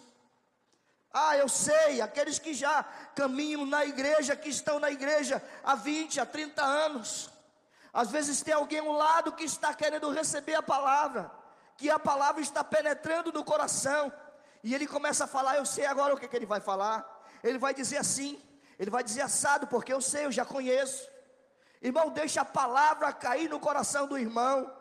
Ah, 1.13 1.37
eu 1.37 1.47
sei, 1.47 2.01
aqueles 2.01 2.37
que 2.37 2.53
já 2.53 2.83
caminham 3.15 3.65
na 3.65 3.85
igreja, 3.85 4.35
que 4.35 4.49
estão 4.49 4.79
na 4.79 4.91
igreja 4.91 5.41
há 5.63 5.75
20, 5.75 6.19
há 6.19 6.25
30 6.25 6.63
anos. 6.63 7.29
Às 7.93 8.11
vezes 8.11 8.41
tem 8.41 8.53
alguém 8.53 8.79
ao 8.79 8.91
lado 8.91 9.31
que 9.31 9.43
está 9.43 9.73
querendo 9.73 10.11
receber 10.11 10.55
a 10.55 10.61
palavra, 10.61 11.31
que 11.77 11.89
a 11.89 11.97
palavra 11.97 12.41
está 12.41 12.63
penetrando 12.63 13.31
no 13.31 13.43
coração, 13.43 14.11
e 14.63 14.75
ele 14.75 14.85
começa 14.85 15.23
a 15.23 15.27
falar, 15.27 15.57
eu 15.57 15.65
sei 15.65 15.85
agora 15.85 16.13
o 16.13 16.17
que, 16.17 16.27
que 16.27 16.35
ele 16.35 16.45
vai 16.45 16.59
falar. 16.59 17.05
Ele 17.43 17.57
vai 17.57 17.73
dizer 17.73 17.97
assim, 17.97 18.41
ele 18.77 18.91
vai 18.91 19.03
dizer 19.03 19.21
assado, 19.21 19.67
porque 19.67 19.93
eu 19.93 20.01
sei, 20.01 20.25
eu 20.25 20.31
já 20.31 20.45
conheço. 20.45 21.07
Irmão, 21.81 22.09
deixa 22.09 22.41
a 22.41 22.45
palavra 22.45 23.13
cair 23.13 23.49
no 23.49 23.59
coração 23.59 24.07
do 24.07 24.17
irmão. 24.17 24.71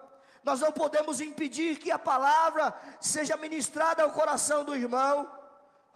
Nós 0.42 0.60
não 0.60 0.72
podemos 0.72 1.20
impedir 1.20 1.78
que 1.78 1.90
a 1.90 1.98
palavra 1.98 2.74
seja 3.00 3.36
ministrada 3.36 4.02
ao 4.02 4.12
coração 4.12 4.64
do 4.64 4.74
irmão. 4.74 5.30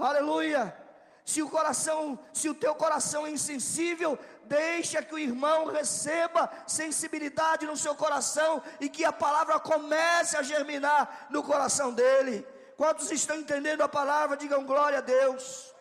Aleluia. 0.00 0.76
Se 1.25 1.42
o 1.42 1.49
coração, 1.49 2.19
se 2.33 2.49
o 2.49 2.54
teu 2.54 2.75
coração 2.75 3.26
é 3.26 3.30
insensível, 3.30 4.19
deixa 4.47 5.02
que 5.02 5.14
o 5.14 5.19
irmão 5.19 5.66
receba 5.66 6.50
sensibilidade 6.66 7.66
no 7.66 7.76
seu 7.76 7.95
coração 7.95 8.62
e 8.80 8.88
que 8.88 9.04
a 9.04 9.12
palavra 9.12 9.61
comece 9.61 10.37
a 10.37 10.42
germinar 10.42 11.28
no 11.30 11.42
coração 11.42 11.92
dele. 11.92 12.47
Quantos 12.76 13.11
estão 13.11 13.37
entendendo 13.37 13.83
a 13.83 13.88
palavra? 13.88 14.37
Digam 14.37 14.64
glória 14.64 14.99
a 14.99 15.02
Deus. 15.02 15.73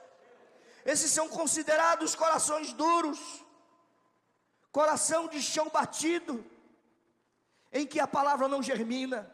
Esses 0.86 1.12
são 1.12 1.30
considerados 1.30 2.14
corações 2.14 2.74
duros, 2.74 3.20
coração 4.72 5.28
de 5.28 5.42
chão 5.42 5.70
batido, 5.70 6.46
em 7.72 7.88
que 7.88 8.00
a 8.00 8.08
palavra 8.08 8.48
não 8.48 8.62
germina, 8.62 9.32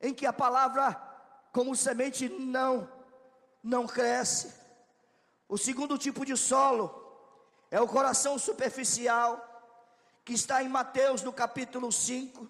em 0.00 0.14
que 0.14 0.26
a 0.26 0.32
palavra, 0.32 1.00
como 1.52 1.76
semente, 1.76 2.28
não 2.28 3.01
não 3.62 3.86
cresce. 3.86 4.52
O 5.48 5.56
segundo 5.56 5.96
tipo 5.96 6.24
de 6.24 6.36
solo 6.36 6.98
é 7.70 7.80
o 7.80 7.86
coração 7.86 8.38
superficial, 8.38 9.48
que 10.24 10.32
está 10.32 10.62
em 10.62 10.68
Mateus 10.68 11.22
no 11.22 11.32
capítulo 11.32 11.92
5, 11.92 12.48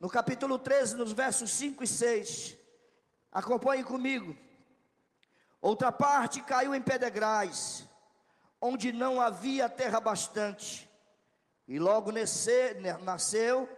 no 0.00 0.08
capítulo 0.08 0.58
13, 0.58 0.96
nos 0.96 1.12
versos 1.12 1.50
5 1.50 1.84
e 1.84 1.86
6. 1.86 2.56
Acompanhe 3.32 3.84
comigo. 3.84 4.36
Outra 5.60 5.90
parte 5.90 6.42
caiu 6.42 6.74
em 6.74 6.82
pedregais, 6.82 7.84
onde 8.60 8.92
não 8.92 9.20
havia 9.20 9.68
terra 9.68 9.98
bastante, 9.98 10.88
e 11.66 11.78
logo 11.78 12.12
nasceu, 13.02 13.68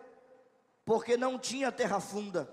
porque 0.84 1.16
não 1.16 1.38
tinha 1.38 1.70
terra 1.70 2.00
funda. 2.00 2.52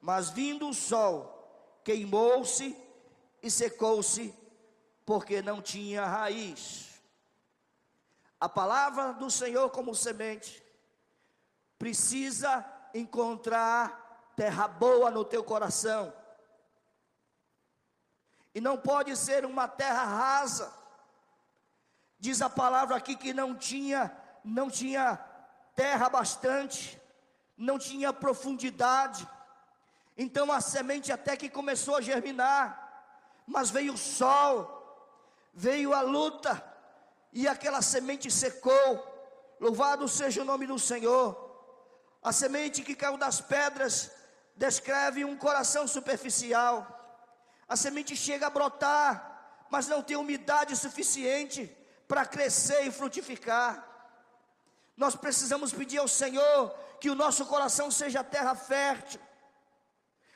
Mas 0.00 0.30
vindo 0.30 0.68
o 0.68 0.74
sol, 0.74 1.80
queimou-se 1.84 2.76
e 3.42 3.50
secou-se, 3.50 4.34
porque 5.04 5.42
não 5.42 5.60
tinha 5.60 6.06
raiz. 6.06 7.02
A 8.40 8.48
palavra 8.48 9.12
do 9.12 9.30
Senhor, 9.30 9.70
como 9.70 9.94
semente, 9.94 10.62
precisa 11.78 12.64
encontrar 12.94 14.32
terra 14.36 14.68
boa 14.68 15.10
no 15.10 15.24
teu 15.24 15.42
coração. 15.42 16.12
E 18.54 18.60
não 18.60 18.76
pode 18.76 19.16
ser 19.16 19.44
uma 19.44 19.66
terra 19.66 20.04
rasa. 20.04 20.72
Diz 22.18 22.40
a 22.42 22.50
palavra 22.50 22.96
aqui 22.96 23.16
que 23.16 23.32
não 23.32 23.54
tinha, 23.54 24.16
não 24.44 24.70
tinha 24.70 25.16
terra 25.74 26.08
bastante, 26.08 27.00
não 27.56 27.78
tinha 27.78 28.12
profundidade. 28.12 29.26
Então 30.16 30.52
a 30.52 30.60
semente 30.60 31.10
até 31.10 31.36
que 31.36 31.48
começou 31.48 31.96
a 31.96 32.00
germinar, 32.00 32.81
mas 33.46 33.70
veio 33.70 33.94
o 33.94 33.98
sol, 33.98 34.56
veio 35.52 35.92
a 35.92 36.00
luta, 36.00 36.62
e 37.32 37.48
aquela 37.48 37.82
semente 37.82 38.30
secou. 38.30 39.08
Louvado 39.58 40.08
seja 40.08 40.42
o 40.42 40.44
nome 40.44 40.66
do 40.66 40.78
Senhor. 40.78 41.50
A 42.22 42.32
semente 42.32 42.82
que 42.82 42.94
caiu 42.94 43.16
das 43.16 43.40
pedras 43.40 44.10
descreve 44.56 45.24
um 45.24 45.36
coração 45.36 45.88
superficial. 45.88 46.86
A 47.68 47.76
semente 47.76 48.14
chega 48.14 48.46
a 48.46 48.50
brotar, 48.50 49.66
mas 49.70 49.88
não 49.88 50.02
tem 50.02 50.16
umidade 50.16 50.76
suficiente 50.76 51.74
para 52.06 52.26
crescer 52.26 52.86
e 52.86 52.90
frutificar. 52.90 53.88
Nós 54.96 55.16
precisamos 55.16 55.72
pedir 55.72 55.98
ao 55.98 56.08
Senhor 56.08 56.70
que 57.00 57.08
o 57.08 57.14
nosso 57.14 57.46
coração 57.46 57.90
seja 57.90 58.22
terra 58.22 58.54
fértil. 58.54 59.20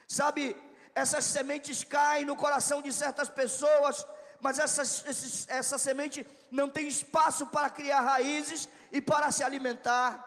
Sabe, 0.09 0.57
essas 0.97 1.27
sementes 1.27 1.85
caem 1.85 2.25
no 2.25 2.35
coração 2.35 2.81
de 2.81 2.91
certas 2.91 3.29
pessoas, 3.29 4.07
mas 4.41 4.59
essas, 4.59 5.05
esses, 5.07 5.47
essa 5.47 5.77
semente 5.77 6.27
não 6.51 6.71
tem 6.71 6.89
espaço 6.89 7.47
para 7.49 7.69
criar 7.69 8.01
raízes 8.01 8.67
e 8.91 9.03
para 9.03 9.31
se 9.31 9.45
alimentar. 9.45 10.25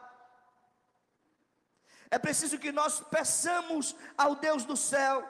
É 2.11 2.19
preciso 2.19 2.59
que 2.59 2.71
nós 2.71 2.99
peçamos 2.99 3.95
ao 4.15 4.35
Deus 4.35 4.63
do 4.63 4.77
céu 4.77 5.27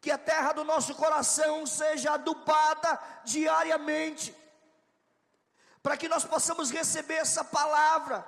que 0.00 0.12
a 0.12 0.18
terra 0.18 0.52
do 0.52 0.62
nosso 0.62 0.94
coração 0.94 1.66
seja 1.66 2.12
adubada 2.12 3.00
diariamente, 3.24 4.36
para 5.82 5.96
que 5.96 6.08
nós 6.08 6.24
possamos 6.24 6.70
receber 6.70 7.14
essa 7.14 7.42
palavra 7.42 8.24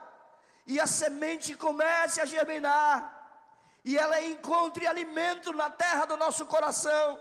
e 0.67 0.81
a 0.81 0.89
semente 0.89 1.55
comece 1.55 2.21
a 2.21 2.25
germinar 2.25 3.16
e 3.87 3.97
ela 3.97 4.21
encontre 4.21 4.87
alimento 4.87 5.51
na 5.55 5.71
terra 5.71 6.05
do 6.05 6.17
nosso 6.19 6.45
coração, 6.45 7.19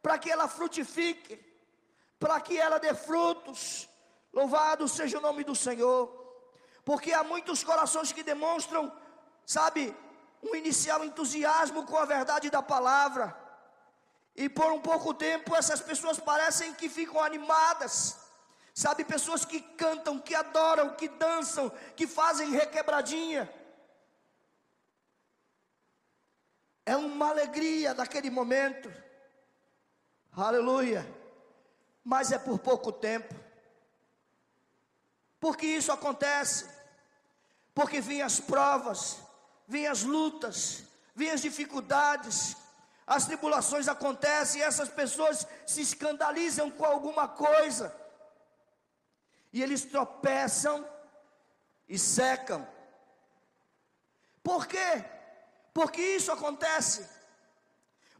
para 0.00 0.16
que 0.18 0.30
ela 0.30 0.46
frutifique, 0.46 1.44
para 2.20 2.40
que 2.40 2.56
ela 2.56 2.78
dê 2.78 2.94
frutos. 2.94 3.88
Louvado 4.32 4.86
seja 4.86 5.18
o 5.18 5.20
nome 5.20 5.42
do 5.42 5.56
Senhor 5.56 6.18
porque 6.88 7.12
há 7.12 7.22
muitos 7.22 7.62
corações 7.62 8.12
que 8.12 8.22
demonstram, 8.22 8.90
sabe, 9.44 9.94
um 10.42 10.54
inicial 10.54 11.04
entusiasmo 11.04 11.84
com 11.84 11.98
a 11.98 12.06
verdade 12.06 12.48
da 12.48 12.62
palavra, 12.62 13.36
e 14.34 14.48
por 14.48 14.72
um 14.72 14.80
pouco 14.80 15.12
tempo 15.12 15.54
essas 15.54 15.82
pessoas 15.82 16.18
parecem 16.18 16.72
que 16.72 16.88
ficam 16.88 17.22
animadas, 17.22 18.16
sabe, 18.72 19.04
pessoas 19.04 19.44
que 19.44 19.60
cantam, 19.60 20.18
que 20.18 20.34
adoram, 20.34 20.94
que 20.94 21.08
dançam, 21.08 21.70
que 21.94 22.06
fazem 22.06 22.52
requebradinha. 22.52 23.52
É 26.88 26.96
uma 26.96 27.28
alegria 27.28 27.92
daquele 27.92 28.30
momento, 28.30 28.90
aleluia, 30.32 31.06
mas 32.02 32.32
é 32.32 32.38
por 32.38 32.58
pouco 32.58 32.90
tempo, 32.90 33.34
porque 35.38 35.66
isso 35.66 35.92
acontece. 35.92 36.66
Porque 37.74 38.00
vinham 38.00 38.26
as 38.26 38.40
provas, 38.40 39.18
vinham 39.66 39.92
as 39.92 40.02
lutas, 40.02 40.82
vinham 41.14 41.34
as 41.34 41.42
dificuldades, 41.42 42.56
as 43.06 43.26
tribulações 43.26 43.86
acontecem 43.86 44.62
e 44.62 44.64
essas 44.64 44.88
pessoas 44.88 45.46
se 45.66 45.82
escandalizam 45.82 46.70
com 46.70 46.86
alguma 46.86 47.28
coisa, 47.28 47.94
e 49.52 49.62
eles 49.62 49.84
tropeçam 49.84 50.88
e 51.86 51.98
secam. 51.98 52.66
Por 54.42 54.66
quê? 54.66 55.17
Porque 55.78 56.02
isso 56.02 56.32
acontece. 56.32 57.08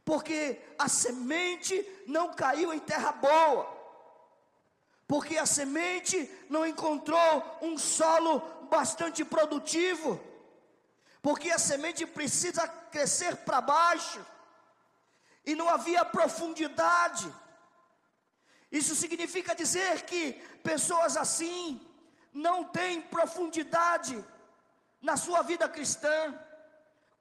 Porque 0.05 0.61
a 0.77 0.87
semente 0.87 1.75
não 2.07 2.33
caiu 2.33 2.73
em 2.73 2.79
terra 2.79 3.11
boa. 3.11 3.67
Porque 5.05 5.37
a 5.37 5.45
semente 5.45 6.17
não 6.49 6.65
encontrou 6.65 7.57
um 7.61 7.77
solo 7.77 8.39
bastante 8.69 9.25
produtivo, 9.25 10.17
porque 11.21 11.51
a 11.51 11.59
semente 11.59 12.05
precisa 12.05 12.65
crescer 12.65 13.35
para 13.37 13.59
baixo, 13.59 14.25
e 15.45 15.53
não 15.53 15.67
havia 15.67 16.05
profundidade. 16.05 17.27
Isso 18.71 18.95
significa 18.95 19.53
dizer 19.53 20.03
que 20.03 20.31
pessoas 20.63 21.17
assim 21.17 21.85
não 22.31 22.63
têm 22.63 23.01
profundidade 23.01 24.23
na 25.01 25.17
sua 25.17 25.41
vida 25.41 25.67
cristã. 25.67 26.39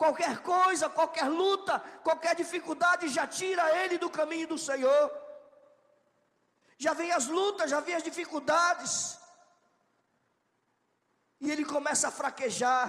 Qualquer 0.02 0.34
coisa, 0.42 0.88
qualquer 0.88 1.28
luta, 1.28 1.80
qualquer 2.06 2.34
dificuldade 2.36 3.08
já 3.08 3.26
tira 3.26 3.64
ele 3.82 3.98
do 3.98 4.08
caminho 4.08 4.46
do 4.46 4.56
Senhor. 4.56 5.04
Já 6.84 6.92
vem 6.94 7.10
as 7.10 7.26
lutas, 7.26 7.68
já 7.68 7.80
vem 7.80 7.96
as 7.96 8.04
dificuldades. 8.04 9.18
E 11.40 11.50
ele 11.50 11.64
começa 11.64 12.06
a 12.08 12.12
fraquejar. 12.12 12.86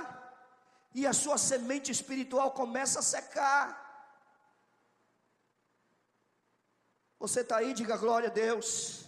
E 0.94 1.08
a 1.08 1.14
sua 1.14 1.38
semente 1.40 1.92
espiritual 1.92 2.52
começa 2.52 3.00
a 3.00 3.08
secar. 3.16 3.64
Você 7.18 7.42
está 7.42 7.58
aí, 7.58 7.74
diga 7.74 7.98
glória 7.98 8.30
a 8.30 8.32
Deus. 8.32 9.04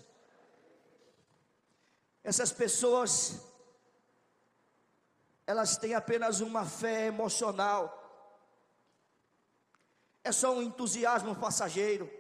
Essas 2.24 2.52
pessoas, 2.52 3.40
elas 5.52 5.78
têm 5.78 5.94
apenas 5.94 6.40
uma 6.40 6.66
fé 6.66 7.06
emocional. 7.06 7.98
É 10.24 10.32
só 10.32 10.54
um 10.54 10.62
entusiasmo 10.62 11.36
passageiro. 11.36 12.12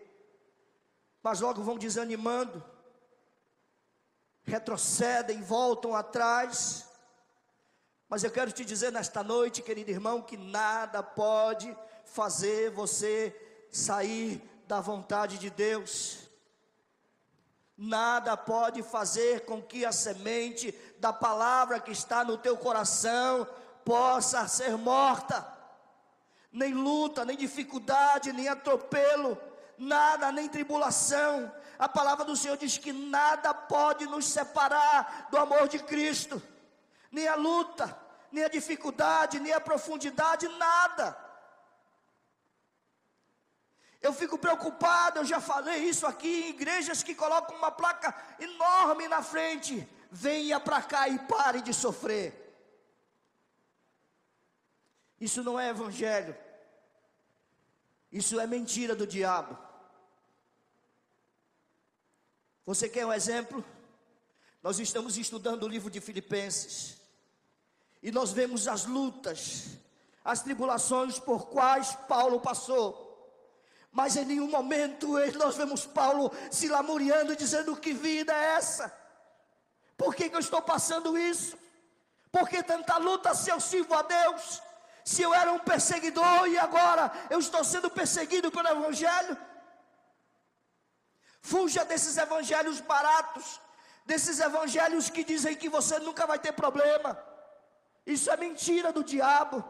Mas 1.23 1.39
logo 1.39 1.61
vão 1.61 1.77
desanimando, 1.77 2.63
retrocedem, 4.43 5.41
voltam 5.41 5.95
atrás 5.95 6.91
mas 8.11 8.25
eu 8.25 8.29
quero 8.29 8.51
te 8.51 8.65
dizer 8.65 8.91
nesta 8.91 9.23
noite, 9.23 9.61
querido 9.61 9.89
irmão, 9.89 10.21
que 10.21 10.35
nada 10.35 11.01
pode 11.01 11.73
fazer 12.03 12.69
você 12.69 13.33
sair 13.71 14.43
da 14.67 14.81
vontade 14.81 15.37
de 15.37 15.49
Deus. 15.49 16.29
Nada 17.83 18.37
pode 18.37 18.83
fazer 18.83 19.43
com 19.45 19.59
que 19.59 19.83
a 19.83 19.91
semente 19.91 20.71
da 20.99 21.11
palavra 21.11 21.79
que 21.79 21.91
está 21.91 22.23
no 22.23 22.37
teu 22.37 22.55
coração 22.55 23.47
possa 23.83 24.47
ser 24.47 24.77
morta. 24.77 25.51
Nem 26.51 26.75
luta, 26.75 27.25
nem 27.25 27.35
dificuldade, 27.35 28.31
nem 28.31 28.47
atropelo, 28.47 29.35
nada, 29.79 30.31
nem 30.31 30.47
tribulação. 30.47 31.51
A 31.79 31.89
palavra 31.89 32.23
do 32.23 32.35
Senhor 32.35 32.55
diz 32.55 32.77
que 32.77 32.93
nada 32.93 33.51
pode 33.51 34.05
nos 34.05 34.25
separar 34.27 35.29
do 35.31 35.37
amor 35.37 35.67
de 35.67 35.79
Cristo 35.79 36.39
nem 37.11 37.27
a 37.27 37.35
luta, 37.35 37.97
nem 38.31 38.43
a 38.45 38.47
dificuldade, 38.47 39.39
nem 39.39 39.51
a 39.51 39.59
profundidade, 39.59 40.47
nada. 40.47 41.17
Eu 44.01 44.11
fico 44.11 44.37
preocupado, 44.37 45.19
eu 45.19 45.25
já 45.25 45.39
falei 45.39 45.83
isso 45.83 46.07
aqui 46.07 46.27
em 46.27 46.49
igrejas 46.49 47.03
que 47.03 47.13
colocam 47.13 47.55
uma 47.55 47.69
placa 47.69 48.15
enorme 48.39 49.07
na 49.07 49.21
frente. 49.21 49.87
Venha 50.11 50.59
para 50.59 50.81
cá 50.81 51.07
e 51.07 51.19
pare 51.19 51.61
de 51.61 51.73
sofrer. 51.73 52.37
Isso 55.19 55.43
não 55.43 55.59
é 55.59 55.69
evangelho. 55.69 56.35
Isso 58.11 58.39
é 58.39 58.47
mentira 58.47 58.95
do 58.95 59.05
diabo. 59.05 59.55
Você 62.65 62.89
quer 62.89 63.05
um 63.05 63.13
exemplo? 63.13 63.63
Nós 64.63 64.79
estamos 64.79 65.17
estudando 65.17 65.63
o 65.63 65.67
livro 65.67 65.91
de 65.91 66.01
Filipenses. 66.01 66.99
E 68.01 68.11
nós 68.11 68.31
vemos 68.31 68.67
as 68.67 68.85
lutas, 68.85 69.77
as 70.25 70.41
tribulações 70.41 71.19
por 71.19 71.47
quais 71.47 71.95
Paulo 72.07 72.39
passou. 72.39 73.10
Mas 73.91 74.15
em 74.15 74.25
nenhum 74.25 74.49
momento 74.49 75.15
nós 75.37 75.57
vemos 75.57 75.85
Paulo 75.85 76.31
se 76.49 76.67
lamuriando, 76.67 77.35
dizendo: 77.35 77.75
Que 77.75 77.93
vida 77.93 78.33
é 78.33 78.55
essa? 78.55 78.91
Por 79.97 80.15
que, 80.15 80.29
que 80.29 80.35
eu 80.35 80.39
estou 80.39 80.61
passando 80.61 81.17
isso? 81.17 81.57
Por 82.31 82.47
que 82.47 82.63
tanta 82.63 82.97
luta 82.97 83.35
se 83.35 83.49
eu 83.49 83.59
sirvo 83.59 83.93
a 83.93 84.01
Deus? 84.01 84.61
Se 85.03 85.21
eu 85.21 85.33
era 85.33 85.51
um 85.51 85.59
perseguidor 85.59 86.47
e 86.47 86.57
agora 86.57 87.11
eu 87.29 87.39
estou 87.39 87.63
sendo 87.63 87.89
perseguido 87.89 88.49
pelo 88.49 88.69
Evangelho? 88.69 89.37
Fuja 91.41 91.83
desses 91.83 92.17
evangelhos 92.17 92.79
baratos, 92.81 93.59
desses 94.05 94.39
evangelhos 94.39 95.09
que 95.09 95.23
dizem 95.23 95.55
que 95.55 95.67
você 95.67 95.97
nunca 95.99 96.27
vai 96.27 96.37
ter 96.37 96.53
problema. 96.53 97.17
Isso 98.05 98.29
é 98.31 98.37
mentira 98.37 98.93
do 98.93 99.03
diabo. 99.03 99.63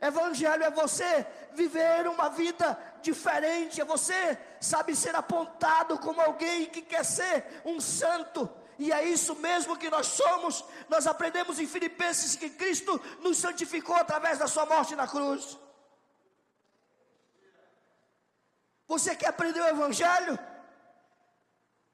Evangelho 0.00 0.64
é 0.64 0.70
você 0.70 1.26
viver 1.52 2.06
uma 2.08 2.28
vida 2.28 2.78
diferente, 3.00 3.80
é 3.80 3.84
você, 3.84 4.38
sabe, 4.60 4.94
ser 4.94 5.14
apontado 5.14 5.98
como 5.98 6.20
alguém 6.20 6.66
que 6.66 6.82
quer 6.82 7.04
ser 7.04 7.62
um 7.64 7.80
santo, 7.80 8.50
e 8.78 8.92
é 8.92 9.04
isso 9.04 9.34
mesmo 9.36 9.76
que 9.76 9.88
nós 9.88 10.06
somos. 10.06 10.64
Nós 10.88 11.06
aprendemos 11.06 11.58
em 11.58 11.66
Filipenses 11.66 12.36
que 12.36 12.50
Cristo 12.50 13.00
nos 13.20 13.38
santificou 13.38 13.96
através 13.96 14.38
da 14.38 14.46
Sua 14.46 14.66
morte 14.66 14.96
na 14.96 15.06
cruz. 15.06 15.58
Você 18.86 19.14
quer 19.14 19.28
aprender 19.28 19.60
o 19.60 19.68
Evangelho? 19.68 20.38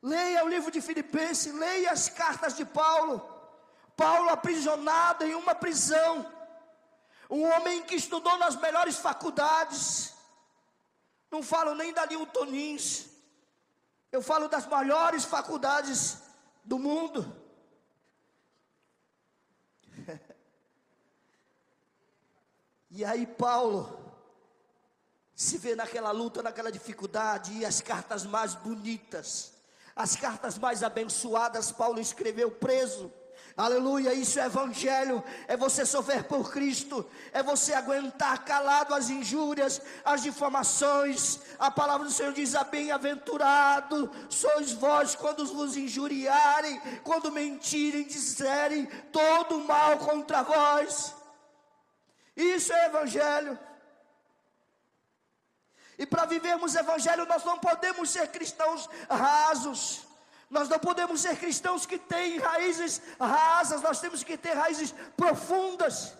Leia 0.02 0.44
o 0.44 0.48
livro 0.48 0.70
de 0.70 0.80
Filipenses, 0.80 1.52
leia 1.52 1.92
as 1.92 2.08
cartas 2.08 2.56
de 2.56 2.64
Paulo. 2.64 3.20
Paulo 3.96 4.30
aprisionado 4.30 5.24
em 5.24 5.34
uma 5.34 5.54
prisão, 5.54 6.26
Um 7.30 7.44
homem 7.44 7.84
que 7.84 7.94
estudou 7.94 8.36
nas 8.38 8.56
melhores 8.56 8.96
faculdades. 8.96 10.12
Não 11.30 11.42
falo 11.42 11.76
nem 11.76 11.92
da 11.92 12.04
Newton. 12.06 12.48
Eu 14.10 14.20
falo 14.20 14.48
das 14.48 14.66
maiores 14.66 15.24
faculdades 15.24 16.18
do 16.64 16.76
mundo. 16.76 17.40
e 22.90 23.04
aí 23.04 23.24
Paulo 23.26 24.00
se 25.40 25.56
vê 25.56 25.74
naquela 25.74 26.10
luta, 26.10 26.42
naquela 26.42 26.70
dificuldade, 26.70 27.52
e 27.54 27.64
as 27.64 27.80
cartas 27.80 28.24
mais 28.24 28.54
bonitas, 28.54 29.54
as 29.96 30.14
cartas 30.14 30.58
mais 30.58 30.82
abençoadas, 30.82 31.72
Paulo 31.72 31.98
escreveu 31.98 32.50
preso. 32.50 33.10
Aleluia, 33.56 34.14
isso 34.14 34.40
é 34.40 34.46
evangelho, 34.46 35.22
é 35.46 35.56
você 35.56 35.84
sofrer 35.84 36.24
por 36.24 36.50
Cristo, 36.50 37.04
é 37.32 37.42
você 37.42 37.74
aguentar 37.74 38.44
calado 38.44 38.94
as 38.94 39.10
injúrias, 39.10 39.82
as 40.04 40.22
difamações. 40.22 41.40
A 41.58 41.70
palavra 41.70 42.06
do 42.06 42.12
Senhor 42.12 42.32
diz: 42.32 42.54
bem-aventurado 42.70 44.10
sois 44.30 44.72
vós 44.72 45.14
quando 45.14 45.44
vos 45.46 45.76
injuriarem, 45.76 46.80
quando 47.02 47.30
mentirem, 47.30 48.04
disserem 48.04 48.86
todo 49.12 49.60
mal 49.60 49.98
contra 49.98 50.42
vós. 50.42 51.14
Isso 52.34 52.72
é 52.72 52.86
evangelho. 52.86 53.58
E 55.98 56.06
para 56.06 56.24
vivermos 56.24 56.74
evangelho, 56.74 57.26
nós 57.26 57.44
não 57.44 57.58
podemos 57.58 58.08
ser 58.08 58.28
cristãos 58.28 58.88
rasos. 59.10 60.09
Nós 60.50 60.68
não 60.68 60.80
podemos 60.80 61.20
ser 61.20 61.36
cristãos 61.36 61.86
que 61.86 61.96
têm 61.96 62.38
raízes 62.38 63.00
rasas, 63.20 63.80
nós 63.82 64.00
temos 64.00 64.24
que 64.24 64.36
ter 64.36 64.52
raízes 64.52 64.92
profundas, 65.16 66.12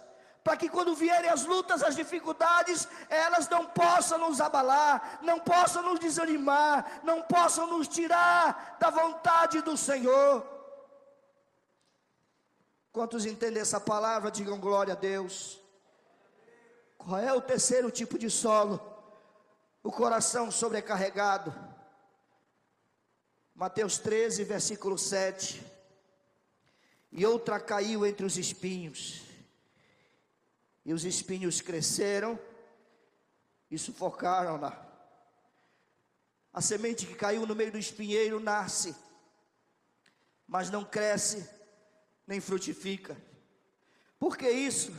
para 0.44 0.56
que 0.56 0.68
quando 0.68 0.94
vierem 0.94 1.28
as 1.28 1.44
lutas, 1.44 1.82
as 1.82 1.96
dificuldades, 1.96 2.86
elas 3.08 3.48
não 3.48 3.66
possam 3.66 4.18
nos 4.18 4.40
abalar, 4.40 5.18
não 5.20 5.40
possam 5.40 5.82
nos 5.82 5.98
desanimar, 5.98 7.00
não 7.02 7.22
possam 7.22 7.66
nos 7.66 7.88
tirar 7.88 8.76
da 8.78 8.88
vontade 8.88 9.60
do 9.62 9.76
Senhor. 9.76 10.46
Quantos 12.92 13.26
entendem 13.26 13.60
essa 13.60 13.80
palavra, 13.80 14.30
digam 14.30 14.60
glória 14.60 14.94
a 14.94 14.96
Deus. 14.96 15.60
Qual 16.96 17.18
é 17.18 17.32
o 17.32 17.40
terceiro 17.40 17.90
tipo 17.90 18.16
de 18.16 18.30
solo? 18.30 18.80
O 19.82 19.90
coração 19.90 20.50
sobrecarregado. 20.50 21.69
Mateus 23.60 23.98
13, 23.98 24.42
versículo 24.44 24.96
7. 24.96 25.62
E 27.12 27.26
outra 27.26 27.60
caiu 27.60 28.06
entre 28.06 28.24
os 28.24 28.38
espinhos, 28.38 29.20
e 30.82 30.94
os 30.94 31.04
espinhos 31.04 31.60
cresceram 31.60 32.40
e 33.70 33.76
sufocaram-na. 33.76 34.74
A 36.54 36.62
semente 36.62 37.04
que 37.04 37.14
caiu 37.14 37.46
no 37.46 37.54
meio 37.54 37.70
do 37.70 37.76
espinheiro 37.76 38.40
nasce, 38.40 38.96
mas 40.48 40.70
não 40.70 40.82
cresce 40.82 41.46
nem 42.26 42.40
frutifica. 42.40 43.14
Por 44.18 44.38
que 44.38 44.50
isso? 44.50 44.90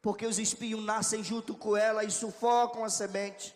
Porque 0.00 0.24
os 0.24 0.38
espinhos 0.38 0.82
nascem 0.82 1.22
junto 1.22 1.54
com 1.54 1.76
ela 1.76 2.04
e 2.04 2.10
sufocam 2.10 2.82
a 2.82 2.88
semente. 2.88 3.54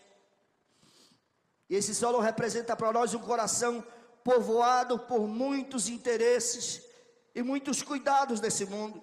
E 1.71 1.75
esse 1.75 1.95
solo 1.95 2.21
representa 2.21 2.77
para 2.77 2.93
nós 2.93 3.15
um 3.15 3.21
coração 3.21 3.83
povoado 4.25 4.99
por 4.99 5.27
muitos 5.27 5.89
interesses 5.89 6.83
e 7.35 7.43
muitos 7.43 7.83
cuidados 7.83 8.41
desse 8.41 8.67
mundo. 8.67 9.03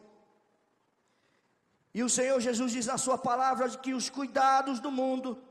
E 1.93 2.03
o 2.03 2.10
Senhor 2.10 2.39
Jesus 2.39 2.71
diz 2.71 2.86
na 2.86 2.97
Sua 2.97 3.17
palavra 3.17 3.69
que 3.69 3.93
os 3.93 4.10
cuidados 4.10 4.80
do 4.80 4.91
mundo 4.91 5.41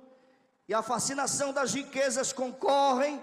e 0.69 0.75
a 0.75 0.83
fascinação 0.83 1.53
das 1.53 1.75
riquezas 1.75 2.33
concorrem 2.33 3.23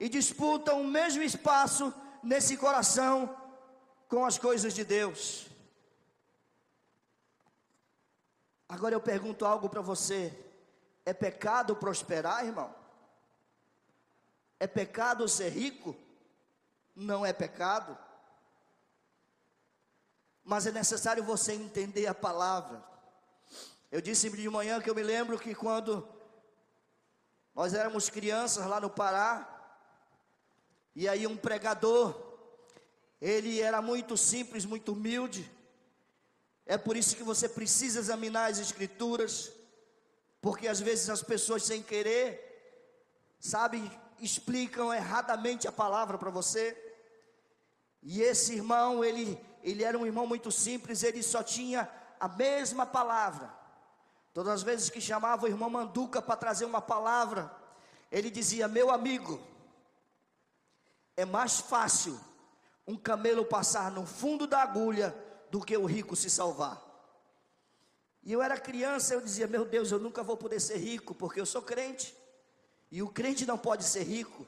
e 0.00 0.08
disputam 0.08 0.80
o 0.80 0.86
mesmo 0.86 1.22
espaço 1.22 1.92
nesse 2.22 2.56
coração 2.56 3.36
com 4.08 4.24
as 4.24 4.38
coisas 4.38 4.74
de 4.74 4.84
Deus. 4.84 5.46
Agora 8.68 8.94
eu 8.94 9.00
pergunto 9.00 9.44
algo 9.44 9.68
para 9.68 9.80
você: 9.80 10.36
é 11.04 11.12
pecado 11.12 11.76
prosperar, 11.76 12.44
irmão? 12.44 12.74
É 14.58 14.66
pecado 14.66 15.28
ser 15.28 15.50
rico? 15.50 15.96
Não 16.94 17.24
é 17.24 17.32
pecado. 17.32 17.96
Mas 20.44 20.66
é 20.66 20.72
necessário 20.72 21.24
você 21.24 21.52
entender 21.52 22.06
a 22.06 22.14
palavra. 22.14 22.84
Eu 23.90 24.00
disse 24.00 24.28
de 24.28 24.48
manhã 24.48 24.80
que 24.80 24.90
eu 24.90 24.94
me 24.94 25.02
lembro 25.02 25.38
que 25.38 25.54
quando 25.54 26.06
nós 27.54 27.72
éramos 27.72 28.10
crianças 28.10 28.66
lá 28.66 28.80
no 28.80 28.90
Pará, 28.90 29.50
e 30.94 31.08
aí 31.08 31.26
um 31.26 31.36
pregador, 31.36 32.14
ele 33.20 33.60
era 33.60 33.80
muito 33.80 34.16
simples, 34.16 34.64
muito 34.64 34.92
humilde. 34.92 35.50
É 36.66 36.76
por 36.76 36.96
isso 36.96 37.16
que 37.16 37.22
você 37.22 37.48
precisa 37.48 37.98
examinar 37.98 38.50
as 38.50 38.58
escrituras, 38.58 39.52
porque 40.40 40.68
às 40.68 40.80
vezes 40.80 41.08
as 41.08 41.22
pessoas 41.22 41.62
sem 41.62 41.82
querer, 41.82 43.36
sabem, 43.38 43.90
explicam 44.20 44.92
erradamente 44.92 45.66
a 45.66 45.72
palavra 45.72 46.18
para 46.18 46.30
você. 46.30 46.76
E 48.02 48.20
esse 48.22 48.54
irmão, 48.54 49.04
ele, 49.04 49.38
ele 49.62 49.82
era 49.82 49.98
um 49.98 50.06
irmão 50.06 50.26
muito 50.26 50.50
simples, 50.50 51.02
ele 51.02 51.22
só 51.22 51.42
tinha 51.42 51.88
a 52.20 52.28
mesma 52.28 52.84
palavra. 52.84 53.52
Todas 54.32 54.52
as 54.52 54.62
vezes 54.62 54.90
que 54.90 55.00
chamava 55.00 55.44
o 55.44 55.48
irmão 55.48 55.70
Manduca 55.70 56.20
para 56.20 56.36
trazer 56.36 56.64
uma 56.64 56.80
palavra, 56.80 57.54
ele 58.10 58.30
dizia: 58.30 58.66
Meu 58.66 58.90
amigo, 58.90 59.40
é 61.16 61.24
mais 61.24 61.60
fácil 61.60 62.20
um 62.86 62.96
camelo 62.96 63.44
passar 63.44 63.90
no 63.90 64.04
fundo 64.04 64.46
da 64.46 64.60
agulha 64.60 65.14
do 65.50 65.60
que 65.60 65.76
o 65.76 65.86
rico 65.86 66.16
se 66.16 66.28
salvar. 66.28 66.82
E 68.22 68.32
eu 68.32 68.42
era 68.42 68.58
criança, 68.58 69.14
eu 69.14 69.20
dizia: 69.20 69.46
Meu 69.46 69.64
Deus, 69.64 69.92
eu 69.92 69.98
nunca 69.98 70.22
vou 70.22 70.36
poder 70.36 70.60
ser 70.60 70.78
rico, 70.78 71.14
porque 71.14 71.40
eu 71.40 71.46
sou 71.46 71.62
crente. 71.62 72.16
E 72.90 73.02
o 73.02 73.08
crente 73.08 73.46
não 73.46 73.58
pode 73.58 73.84
ser 73.84 74.04
rico. 74.04 74.46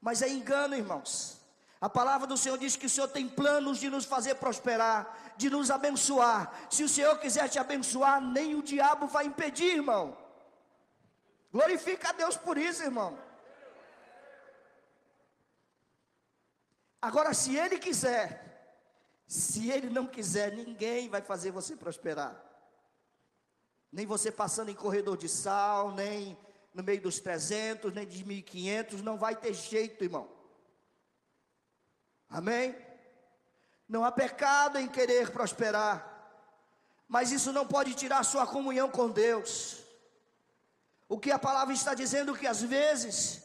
Mas 0.00 0.22
é 0.22 0.28
engano, 0.28 0.74
irmãos. 0.74 1.40
A 1.80 1.88
palavra 1.88 2.26
do 2.26 2.36
Senhor 2.36 2.56
diz 2.56 2.76
que 2.76 2.86
o 2.86 2.90
Senhor 2.90 3.08
tem 3.08 3.28
planos 3.28 3.78
de 3.78 3.90
nos 3.90 4.04
fazer 4.04 4.36
prosperar, 4.36 5.34
de 5.36 5.50
nos 5.50 5.70
abençoar. 5.70 6.52
Se 6.70 6.82
o 6.82 6.88
Senhor 6.88 7.18
quiser 7.18 7.48
te 7.48 7.58
abençoar, 7.58 8.20
nem 8.20 8.54
o 8.54 8.62
diabo 8.62 9.06
vai 9.06 9.26
impedir, 9.26 9.76
irmão. 9.76 10.16
Glorifica 11.52 12.08
a 12.08 12.12
Deus 12.12 12.36
por 12.36 12.56
isso, 12.56 12.82
irmão. 12.82 13.18
Agora, 17.00 17.34
se 17.34 17.54
Ele 17.54 17.78
quiser, 17.78 18.26
se 19.26 19.70
Ele 19.70 19.90
não 19.90 20.06
quiser, 20.06 20.52
ninguém 20.52 21.08
vai 21.10 21.20
fazer 21.20 21.50
você 21.50 21.76
prosperar. 21.76 22.34
Nem 23.92 24.06
você 24.06 24.32
passando 24.32 24.70
em 24.70 24.74
corredor 24.74 25.16
de 25.16 25.28
sal, 25.28 25.92
nem 25.92 26.36
no 26.74 26.82
meio 26.82 27.00
dos 27.00 27.20
300, 27.20 27.94
nem 27.94 28.04
de 28.04 28.24
1500, 28.24 29.00
não 29.00 29.16
vai 29.16 29.36
ter 29.36 29.54
jeito, 29.54 30.02
irmão. 30.02 30.28
Amém? 32.28 32.76
Não 33.88 34.04
há 34.04 34.10
pecado 34.10 34.78
em 34.78 34.88
querer 34.88 35.30
prosperar, 35.30 36.10
mas 37.06 37.30
isso 37.30 37.52
não 37.52 37.64
pode 37.64 37.94
tirar 37.94 38.24
sua 38.24 38.44
comunhão 38.44 38.90
com 38.90 39.08
Deus. 39.08 39.78
O 41.08 41.16
que 41.16 41.30
a 41.30 41.38
palavra 41.38 41.72
está 41.72 41.94
dizendo 41.94 42.36
que 42.36 42.46
às 42.46 42.60
vezes 42.60 43.40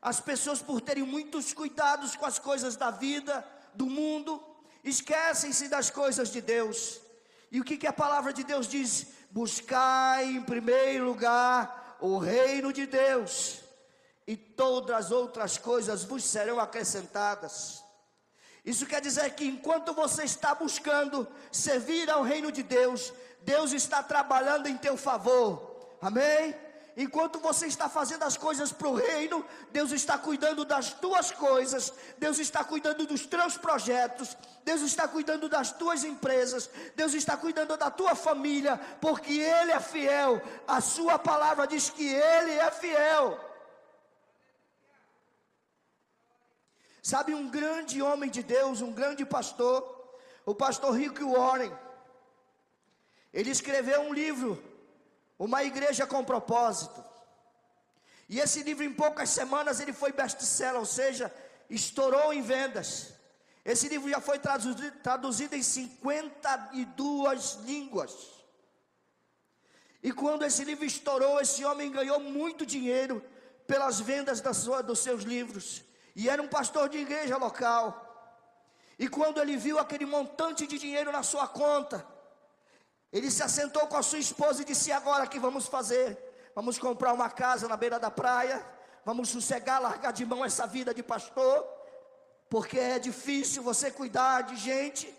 as 0.00 0.20
pessoas 0.20 0.62
por 0.62 0.80
terem 0.80 1.02
muitos 1.02 1.52
cuidados 1.52 2.14
com 2.14 2.24
as 2.24 2.38
coisas 2.38 2.76
da 2.76 2.92
vida, 2.92 3.44
do 3.74 3.86
mundo, 3.86 4.40
esquecem-se 4.84 5.68
das 5.68 5.90
coisas 5.90 6.30
de 6.30 6.40
Deus. 6.40 7.00
E 7.50 7.60
o 7.60 7.64
que, 7.64 7.76
que 7.76 7.88
a 7.88 7.92
palavra 7.92 8.32
de 8.32 8.44
Deus 8.44 8.68
diz? 8.68 9.08
Buscai 9.32 10.26
em 10.26 10.42
primeiro 10.42 11.06
lugar 11.06 11.87
o 12.00 12.18
reino 12.18 12.72
de 12.72 12.86
Deus, 12.86 13.60
e 14.26 14.36
todas 14.36 15.06
as 15.06 15.10
outras 15.10 15.56
coisas 15.56 16.04
vos 16.04 16.22
serão 16.22 16.60
acrescentadas. 16.60 17.82
Isso 18.64 18.84
quer 18.84 19.00
dizer 19.00 19.30
que 19.34 19.46
enquanto 19.46 19.94
você 19.94 20.24
está 20.24 20.54
buscando 20.54 21.26
servir 21.50 22.10
ao 22.10 22.22
reino 22.22 22.52
de 22.52 22.62
Deus, 22.62 23.12
Deus 23.40 23.72
está 23.72 24.02
trabalhando 24.02 24.68
em 24.68 24.76
teu 24.76 24.96
favor. 24.96 25.96
Amém? 26.00 26.54
Enquanto 27.00 27.38
você 27.38 27.68
está 27.68 27.88
fazendo 27.88 28.24
as 28.24 28.36
coisas 28.36 28.72
para 28.72 28.88
o 28.88 28.96
reino, 28.96 29.46
Deus 29.70 29.92
está 29.92 30.18
cuidando 30.18 30.64
das 30.64 30.92
tuas 30.92 31.30
coisas, 31.30 31.94
Deus 32.18 32.40
está 32.40 32.64
cuidando 32.64 33.06
dos 33.06 33.24
teus 33.24 33.56
projetos, 33.56 34.36
Deus 34.64 34.80
está 34.80 35.06
cuidando 35.06 35.48
das 35.48 35.70
tuas 35.70 36.02
empresas, 36.02 36.68
Deus 36.96 37.14
está 37.14 37.36
cuidando 37.36 37.76
da 37.76 37.88
tua 37.88 38.16
família, 38.16 38.76
porque 39.00 39.32
Ele 39.34 39.70
é 39.70 39.78
fiel. 39.78 40.42
A 40.66 40.80
Sua 40.80 41.20
palavra 41.20 41.68
diz 41.68 41.88
que 41.88 42.04
Ele 42.04 42.54
é 42.54 42.68
fiel. 42.72 43.38
Sabe, 47.00 47.32
um 47.32 47.48
grande 47.48 48.02
homem 48.02 48.28
de 48.28 48.42
Deus, 48.42 48.80
um 48.80 48.92
grande 48.92 49.24
pastor, 49.24 50.18
o 50.44 50.52
pastor 50.52 50.94
Rick 50.94 51.22
Warren, 51.22 51.72
Ele 53.32 53.50
escreveu 53.50 54.00
um 54.00 54.12
livro, 54.12 54.60
Uma 55.38 55.62
Igreja 55.62 56.06
com 56.06 56.24
Propósito. 56.24 57.04
E 58.28 58.40
esse 58.40 58.62
livro, 58.62 58.84
em 58.84 58.92
poucas 58.92 59.30
semanas, 59.30 59.80
ele 59.80 59.92
foi 59.92 60.12
best-seller, 60.12 60.78
ou 60.78 60.84
seja, 60.84 61.32
estourou 61.70 62.32
em 62.32 62.42
vendas. 62.42 63.14
Esse 63.64 63.88
livro 63.88 64.10
já 64.10 64.20
foi 64.20 64.38
traduzido, 64.38 64.90
traduzido 65.02 65.54
em 65.54 65.62
52 65.62 67.58
línguas. 67.64 68.14
E 70.02 70.12
quando 70.12 70.44
esse 70.44 70.64
livro 70.64 70.84
estourou, 70.84 71.40
esse 71.40 71.64
homem 71.64 71.90
ganhou 71.90 72.20
muito 72.20 72.64
dinheiro 72.64 73.22
pelas 73.66 74.00
vendas 74.00 74.40
da 74.40 74.54
sua, 74.54 74.82
dos 74.82 75.00
seus 75.00 75.22
livros. 75.22 75.82
E 76.14 76.28
era 76.28 76.42
um 76.42 76.48
pastor 76.48 76.88
de 76.88 76.98
igreja 76.98 77.36
local. 77.36 78.04
E 78.98 79.08
quando 79.08 79.40
ele 79.40 79.56
viu 79.56 79.78
aquele 79.78 80.04
montante 80.04 80.66
de 80.66 80.78
dinheiro 80.78 81.12
na 81.12 81.22
sua 81.22 81.46
conta, 81.46 82.04
ele 83.12 83.30
se 83.30 83.42
assentou 83.42 83.86
com 83.86 83.96
a 83.96 84.02
sua 84.02 84.18
esposa 84.18 84.62
e 84.62 84.64
disse: 84.64 84.92
Agora 84.92 85.26
que 85.26 85.38
vamos 85.38 85.66
fazer? 85.66 86.18
Vamos 86.54 86.78
comprar 86.78 87.12
uma 87.12 87.30
casa 87.30 87.68
na 87.68 87.76
beira 87.76 87.98
da 87.98 88.10
praia, 88.10 88.64
vamos 89.04 89.28
sossegar, 89.28 89.80
largar 89.80 90.12
de 90.12 90.26
mão 90.26 90.44
essa 90.44 90.66
vida 90.66 90.92
de 90.92 91.02
pastor, 91.02 91.64
porque 92.50 92.78
é 92.78 92.98
difícil 92.98 93.62
você 93.62 93.90
cuidar 93.90 94.42
de 94.42 94.56
gente. 94.56 95.14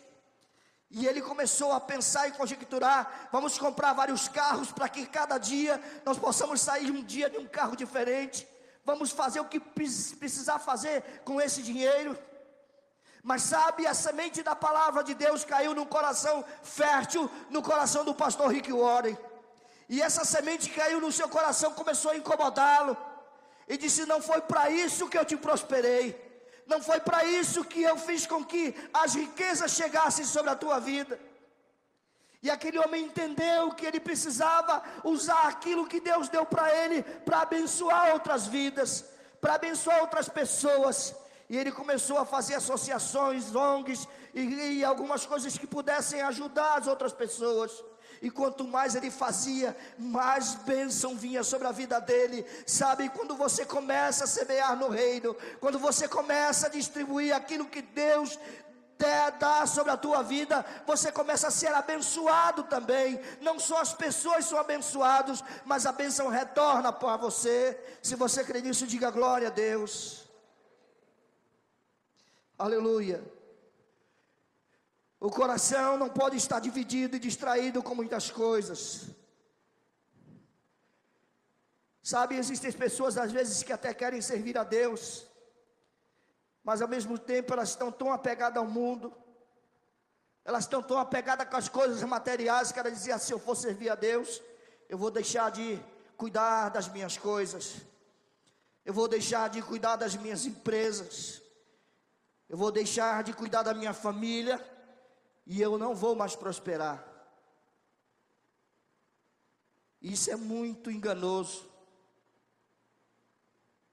E 0.91 1.08
ele 1.08 1.21
começou 1.21 1.71
a 1.71 1.80
pensar 1.80 2.28
e 2.28 2.32
conjecturar: 2.32 3.30
vamos 3.32 3.58
comprar 3.58 3.93
vários 3.93 4.28
carros 4.28 4.71
para 4.71 4.89
que 4.89 5.06
cada 5.06 5.38
dia 5.38 5.82
nós 6.06 6.17
possamos 6.17 6.62
sair 6.62 6.91
um 6.91 7.04
dia 7.04 7.30
de 7.30 7.38
um 7.38 7.47
carro 7.47 7.75
diferente. 7.75 8.47
Vamos 8.84 9.12
fazer 9.12 9.39
o 9.39 9.45
que 9.45 9.60
precisar 9.60 10.60
fazer 10.60 11.21
com 11.23 11.39
esse 11.39 11.62
dinheiro. 11.62 12.17
Mas 13.21 13.43
sabe, 13.43 13.86
a 13.86 13.93
semente 13.93 14.41
da 14.41 14.55
palavra 14.55 15.03
de 15.03 15.13
Deus 15.13 15.43
caiu 15.43 15.73
no 15.73 15.86
coração 15.86 16.43
fértil, 16.63 17.29
no 17.49 17.62
coração 17.62 18.05
do 18.05 18.13
pastor 18.13 18.51
Rick 18.51 18.71
Warren. 18.71 19.17
E 19.89 20.01
essa 20.01 20.23
semente 20.23 20.69
caiu 20.69 21.01
no 21.01 21.12
seu 21.12 21.27
coração, 21.27 21.73
começou 21.73 22.12
a 22.12 22.17
incomodá-lo. 22.17 22.95
E 23.67 23.77
disse: 23.77 24.05
Não 24.05 24.21
foi 24.21 24.41
para 24.41 24.69
isso 24.69 25.10
que 25.10 25.17
eu 25.17 25.25
te 25.25 25.36
prosperei. 25.36 26.29
Não 26.65 26.82
foi 26.82 26.99
para 26.99 27.25
isso 27.25 27.65
que 27.65 27.82
eu 27.82 27.97
fiz 27.97 28.27
com 28.27 28.45
que 28.45 28.75
as 28.93 29.15
riquezas 29.15 29.71
chegassem 29.71 30.23
sobre 30.23 30.51
a 30.51 30.55
tua 30.55 30.79
vida. 30.79 31.19
E 32.41 32.49
aquele 32.49 32.79
homem 32.79 33.05
entendeu 33.05 33.71
que 33.71 33.86
ele 33.86 33.99
precisava 33.99 34.82
usar 35.03 35.47
aquilo 35.47 35.88
que 35.88 35.99
Deus 35.99 36.29
deu 36.29 36.45
para 36.45 36.73
ele 36.73 37.01
para 37.01 37.41
abençoar 37.41 38.13
outras 38.13 38.45
vidas, 38.47 39.03
para 39.41 39.55
abençoar 39.55 39.99
outras 40.01 40.29
pessoas. 40.29 41.13
E 41.49 41.57
ele 41.57 41.71
começou 41.71 42.19
a 42.19 42.25
fazer 42.25 42.55
associações, 42.55 43.55
ONGs 43.55 44.07
e, 44.33 44.41
e 44.41 44.85
algumas 44.85 45.25
coisas 45.25 45.57
que 45.57 45.65
pudessem 45.65 46.21
ajudar 46.21 46.77
as 46.77 46.88
outras 46.88 47.12
pessoas. 47.12 47.83
E 48.21 48.29
quanto 48.29 48.67
mais 48.67 48.95
ele 48.95 49.09
fazia, 49.09 49.75
mais 49.97 50.53
bênção 50.55 51.15
vinha 51.15 51.43
sobre 51.43 51.67
a 51.67 51.71
vida 51.71 51.99
dele. 51.99 52.45
Sabe, 52.67 53.09
quando 53.09 53.35
você 53.35 53.65
começa 53.65 54.25
a 54.25 54.27
semear 54.27 54.75
no 54.75 54.89
reino, 54.89 55.35
quando 55.59 55.79
você 55.79 56.07
começa 56.07 56.67
a 56.67 56.69
distribuir 56.69 57.33
aquilo 57.33 57.65
que 57.65 57.81
Deus 57.81 58.38
dá 59.39 59.65
sobre 59.65 59.91
a 59.91 59.97
tua 59.97 60.21
vida, 60.21 60.65
você 60.85 61.12
começa 61.12 61.47
a 61.47 61.51
ser 61.51 61.73
abençoado 61.73 62.63
também. 62.63 63.19
Não 63.39 63.57
só 63.57 63.79
as 63.79 63.93
pessoas 63.93 64.45
são 64.45 64.59
abençoadas, 64.59 65.41
mas 65.65 65.85
a 65.85 65.91
bênção 65.91 66.27
retorna 66.27 66.91
para 66.91 67.17
você. 67.17 67.79
Se 68.03 68.15
você 68.15 68.43
crê 68.43 68.62
nisso, 68.62 68.85
diga 68.85 69.09
glória 69.09 69.47
a 69.47 69.51
Deus. 69.51 70.28
Aleluia. 72.59 73.23
O 75.17 75.29
coração 75.29 75.97
não 75.97 76.09
pode 76.09 76.35
estar 76.35 76.59
dividido 76.59 77.15
e 77.15 77.19
distraído 77.19 77.81
com 77.81 77.95
muitas 77.95 78.29
coisas. 78.29 79.05
Sabe, 82.03 82.35
existem 82.35 82.69
pessoas 82.73 83.17
às 83.17 83.31
vezes 83.31 83.63
que 83.63 83.71
até 83.71 83.93
querem 83.93 84.21
servir 84.21 84.57
a 84.57 84.65
Deus, 84.65 85.25
mas 86.61 86.81
ao 86.81 86.87
mesmo 86.89 87.17
tempo 87.17 87.53
elas 87.53 87.69
estão 87.69 87.93
tão 87.93 88.11
apegadas 88.11 88.57
ao 88.57 88.67
mundo, 88.67 89.15
elas 90.43 90.65
estão 90.65 90.83
tão 90.83 90.97
apegadas 90.97 91.47
com 91.47 91.55
as 91.55 91.69
coisas 91.69 92.03
materiais 92.03 92.73
que 92.73 92.79
elas 92.79 92.93
diziam: 92.93 93.17
se 93.17 93.31
eu 93.31 93.39
for 93.39 93.55
servir 93.55 93.89
a 93.89 93.95
Deus, 93.95 94.41
eu 94.89 94.97
vou 94.97 95.09
deixar 95.09 95.49
de 95.49 95.79
cuidar 96.17 96.67
das 96.67 96.89
minhas 96.89 97.17
coisas, 97.17 97.75
eu 98.83 98.93
vou 98.93 99.07
deixar 99.07 99.49
de 99.49 99.61
cuidar 99.61 99.95
das 99.95 100.15
minhas 100.15 100.45
empresas, 100.45 101.41
eu 102.49 102.57
vou 102.57 102.71
deixar 102.71 103.23
de 103.23 103.31
cuidar 103.31 103.62
da 103.62 103.75
minha 103.75 103.93
família 103.93 104.59
e 105.45 105.62
eu 105.62 105.77
não 105.77 105.93
vou 105.93 106.15
mais 106.15 106.35
prosperar. 106.35 107.05
Isso 110.01 110.31
é 110.31 110.35
muito 110.35 110.89
enganoso. 110.89 111.69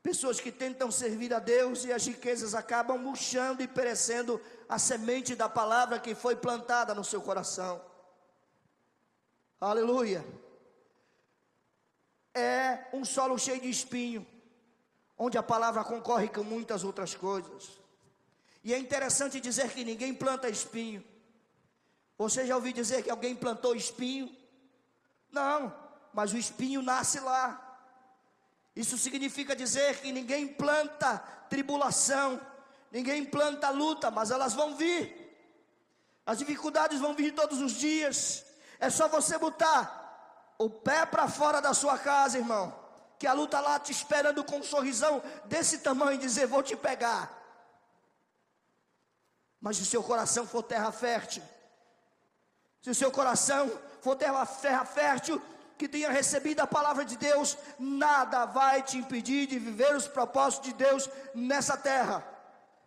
Pessoas 0.02 0.40
que 0.40 0.52
tentam 0.52 0.90
servir 0.90 1.34
a 1.34 1.38
Deus 1.38 1.84
e 1.84 1.92
as 1.92 2.06
riquezas 2.06 2.54
acabam 2.54 2.96
murchando 2.96 3.62
e 3.62 3.68
perecendo 3.68 4.40
a 4.68 4.78
semente 4.78 5.34
da 5.34 5.48
palavra 5.48 5.98
que 5.98 6.14
foi 6.14 6.36
plantada 6.36 6.94
no 6.94 7.04
seu 7.04 7.20
coração. 7.20 7.84
Aleluia. 9.60 10.24
É 12.32 12.86
um 12.92 13.04
solo 13.04 13.38
cheio 13.38 13.60
de 13.60 13.68
espinho, 13.68 14.24
onde 15.18 15.36
a 15.36 15.42
palavra 15.42 15.82
concorre 15.82 16.28
com 16.28 16.44
muitas 16.44 16.84
outras 16.84 17.14
coisas. 17.14 17.85
E 18.66 18.74
é 18.74 18.78
interessante 18.80 19.40
dizer 19.40 19.70
que 19.70 19.84
ninguém 19.84 20.12
planta 20.12 20.48
espinho. 20.48 21.04
Você 22.18 22.44
já 22.44 22.56
ouviu 22.56 22.72
dizer 22.72 23.04
que 23.04 23.08
alguém 23.08 23.32
plantou 23.32 23.76
espinho? 23.76 24.28
Não, 25.30 25.72
mas 26.12 26.32
o 26.32 26.36
espinho 26.36 26.82
nasce 26.82 27.20
lá. 27.20 27.78
Isso 28.74 28.98
significa 28.98 29.54
dizer 29.54 30.00
que 30.00 30.10
ninguém 30.10 30.48
planta 30.48 31.18
tribulação, 31.48 32.40
ninguém 32.90 33.24
planta 33.24 33.70
luta, 33.70 34.10
mas 34.10 34.32
elas 34.32 34.52
vão 34.52 34.74
vir. 34.74 35.14
As 36.26 36.38
dificuldades 36.38 36.98
vão 36.98 37.14
vir 37.14 37.32
todos 37.36 37.60
os 37.60 37.74
dias. 37.74 38.44
É 38.80 38.90
só 38.90 39.06
você 39.06 39.38
botar 39.38 40.56
o 40.58 40.68
pé 40.68 41.06
para 41.06 41.28
fora 41.28 41.62
da 41.62 41.72
sua 41.72 41.96
casa, 42.00 42.36
irmão, 42.36 42.76
que 43.16 43.28
a 43.28 43.32
luta 43.32 43.60
lá 43.60 43.78
te 43.78 43.92
esperando 43.92 44.42
com 44.42 44.56
um 44.56 44.64
sorrisão 44.64 45.22
desse 45.44 45.78
tamanho 45.78 46.14
e 46.14 46.18
dizer: 46.18 46.48
Vou 46.48 46.64
te 46.64 46.74
pegar. 46.74 47.35
Mas 49.66 49.78
se 49.78 49.82
o 49.82 49.86
seu 49.86 50.00
coração 50.00 50.46
for 50.46 50.62
terra 50.62 50.92
fértil, 50.92 51.42
se 52.80 52.88
o 52.88 52.94
seu 52.94 53.10
coração 53.10 53.68
for 54.00 54.14
terra, 54.14 54.46
terra 54.46 54.84
fértil, 54.84 55.42
que 55.76 55.88
tenha 55.88 56.08
recebido 56.08 56.60
a 56.60 56.68
palavra 56.68 57.04
de 57.04 57.16
Deus, 57.16 57.58
nada 57.76 58.44
vai 58.44 58.80
te 58.80 58.96
impedir 58.96 59.48
de 59.48 59.58
viver 59.58 59.96
os 59.96 60.06
propósitos 60.06 60.68
de 60.68 60.72
Deus 60.72 61.10
nessa 61.34 61.76
terra. 61.76 62.24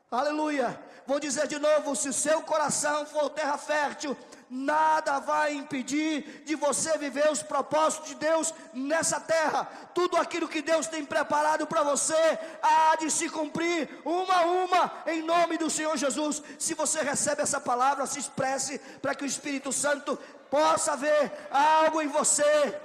Aleluia. 0.09 0.81
Vou 1.10 1.19
dizer 1.19 1.48
de 1.48 1.58
novo: 1.58 1.95
se 1.95 2.13
seu 2.13 2.39
coração 2.43 3.04
for 3.04 3.32
terra 3.32 3.58
fértil, 3.58 4.15
nada 4.48 5.17
vai 5.17 5.56
impedir 5.56 6.43
de 6.45 6.54
você 6.54 7.00
viver 7.00 7.32
os 7.32 7.41
propósitos 7.41 8.10
de 8.10 8.15
Deus 8.28 8.54
nessa 8.76 9.19
terra. 9.19 9.67
Tudo 9.95 10.17
aquilo 10.17 10.48
que 10.48 10.62
Deus 10.62 10.86
tem 10.86 11.04
preparado 11.04 11.65
para 11.65 11.82
você 11.82 12.22
há 12.62 12.95
de 12.98 13.10
se 13.10 13.28
cumprir, 13.28 13.89
uma 14.06 14.36
a 14.36 14.45
uma, 14.45 14.93
em 15.08 15.24
nome 15.24 15.58
do 15.58 15.67
Senhor 15.67 15.98
Jesus. 15.98 16.43
Se 16.60 16.76
você 16.76 17.02
recebe 17.02 17.41
essa 17.41 17.60
palavra, 17.60 18.06
se 18.06 18.19
expresse 18.19 18.78
para 19.02 19.15
que 19.15 19.24
o 19.24 19.32
Espírito 19.34 19.74
Santo 19.74 20.15
possa 20.52 20.95
ver 20.95 21.32
algo 21.50 22.04
em 22.04 22.08
você. 22.08 22.80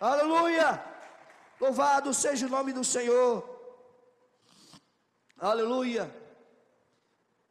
Aleluia! 0.00 0.82
Louvado 1.60 2.14
seja 2.14 2.46
o 2.46 2.54
nome 2.56 2.72
do 2.72 2.82
Senhor. 2.82 3.44
Aleluia! 5.38 6.25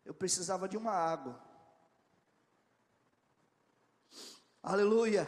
Eu 0.06 0.14
precisava 0.14 0.70
de 0.70 0.78
uma 0.78 0.92
água. 0.92 1.44
Aleluia. 4.62 5.28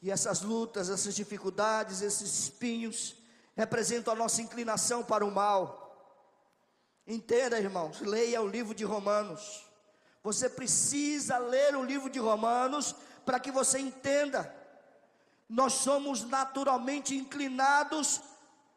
E 0.00 0.10
essas 0.10 0.42
lutas, 0.42 0.90
essas 0.90 1.14
dificuldades, 1.14 2.02
esses 2.02 2.38
espinhos, 2.40 3.16
representam 3.56 4.12
a 4.12 4.16
nossa 4.16 4.42
inclinação 4.42 5.02
para 5.02 5.24
o 5.24 5.30
mal. 5.30 5.82
Entenda, 7.06 7.58
irmãos, 7.58 8.00
leia 8.00 8.42
o 8.42 8.46
livro 8.46 8.74
de 8.74 8.84
Romanos. 8.84 9.64
Você 10.22 10.48
precisa 10.48 11.38
ler 11.38 11.74
o 11.76 11.82
livro 11.82 12.10
de 12.10 12.18
Romanos 12.18 12.94
para 13.24 13.40
que 13.40 13.50
você 13.50 13.78
entenda. 13.78 14.54
Nós 15.48 15.74
somos 15.74 16.22
naturalmente 16.24 17.14
inclinados 17.14 18.20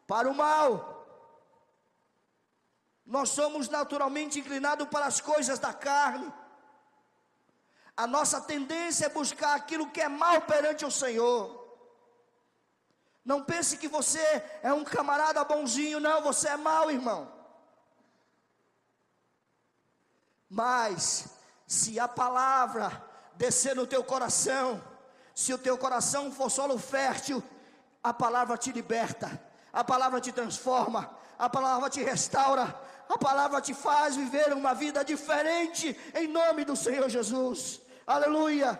para 0.06 0.30
o 0.30 0.34
mal. 0.34 0.97
Nós 3.08 3.30
somos 3.30 3.68
naturalmente 3.68 4.38
inclinados 4.38 4.86
para 4.88 5.06
as 5.06 5.20
coisas 5.20 5.58
da 5.58 5.72
carne. 5.72 6.32
A 7.96 8.06
nossa 8.06 8.40
tendência 8.40 9.06
é 9.06 9.08
buscar 9.08 9.56
aquilo 9.56 9.90
que 9.90 10.00
é 10.00 10.08
mal 10.08 10.42
perante 10.42 10.84
o 10.84 10.90
Senhor. 10.90 11.66
Não 13.24 13.42
pense 13.42 13.76
que 13.76 13.88
você 13.88 14.22
é 14.62 14.72
um 14.72 14.84
camarada 14.84 15.42
bonzinho, 15.42 15.98
não, 15.98 16.22
você 16.22 16.50
é 16.50 16.56
mau, 16.56 16.88
irmão. 16.90 17.32
Mas, 20.48 21.28
se 21.66 21.98
a 21.98 22.06
palavra 22.06 23.08
descer 23.38 23.74
no 23.76 23.86
teu 23.86 24.02
coração. 24.02 24.82
Se 25.34 25.54
o 25.54 25.58
teu 25.58 25.78
coração 25.78 26.32
for 26.32 26.50
solo 26.50 26.76
fértil, 26.76 27.42
a 28.02 28.12
palavra 28.12 28.58
te 28.58 28.72
liberta, 28.72 29.40
a 29.72 29.84
palavra 29.84 30.20
te 30.20 30.32
transforma, 30.32 31.08
a 31.38 31.48
palavra 31.48 31.88
te 31.88 32.02
restaura, 32.02 32.74
a 33.08 33.16
palavra 33.16 33.60
te 33.60 33.72
faz 33.72 34.16
viver 34.16 34.52
uma 34.52 34.74
vida 34.74 35.04
diferente, 35.04 35.96
em 36.14 36.26
nome 36.26 36.64
do 36.64 36.76
Senhor 36.76 37.08
Jesus. 37.08 37.80
Aleluia. 38.06 38.78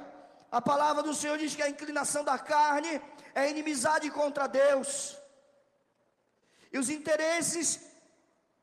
A 0.50 0.60
palavra 0.60 1.02
do 1.02 1.14
Senhor 1.14 1.38
diz 1.38 1.54
que 1.54 1.62
a 1.62 1.68
inclinação 1.68 2.22
da 2.22 2.38
carne 2.38 3.00
é 3.34 3.50
inimizade 3.50 4.10
contra 4.10 4.46
Deus. 4.46 5.16
E 6.72 6.78
os 6.78 6.90
interesses 6.90 7.80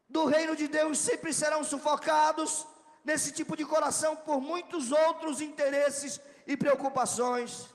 do 0.08 0.26
reino 0.26 0.56
de 0.56 0.68
Deus 0.68 1.00
sempre 1.00 1.34
serão 1.34 1.64
sufocados 1.64 2.66
nesse 3.04 3.32
tipo 3.32 3.56
de 3.56 3.66
coração 3.66 4.16
por 4.16 4.40
muitos 4.40 4.92
outros 4.92 5.42
interesses 5.42 6.20
e 6.46 6.56
preocupações. 6.56 7.68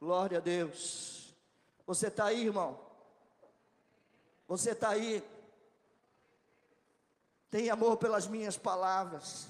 Glória 0.00 0.38
a 0.38 0.40
Deus. 0.40 1.19
Você 1.90 2.06
está 2.06 2.26
aí, 2.26 2.46
irmão? 2.46 2.78
Você 4.46 4.70
está 4.70 4.90
aí? 4.90 5.28
Tem 7.50 7.68
amor 7.68 7.96
pelas 7.96 8.28
minhas 8.28 8.56
palavras. 8.56 9.48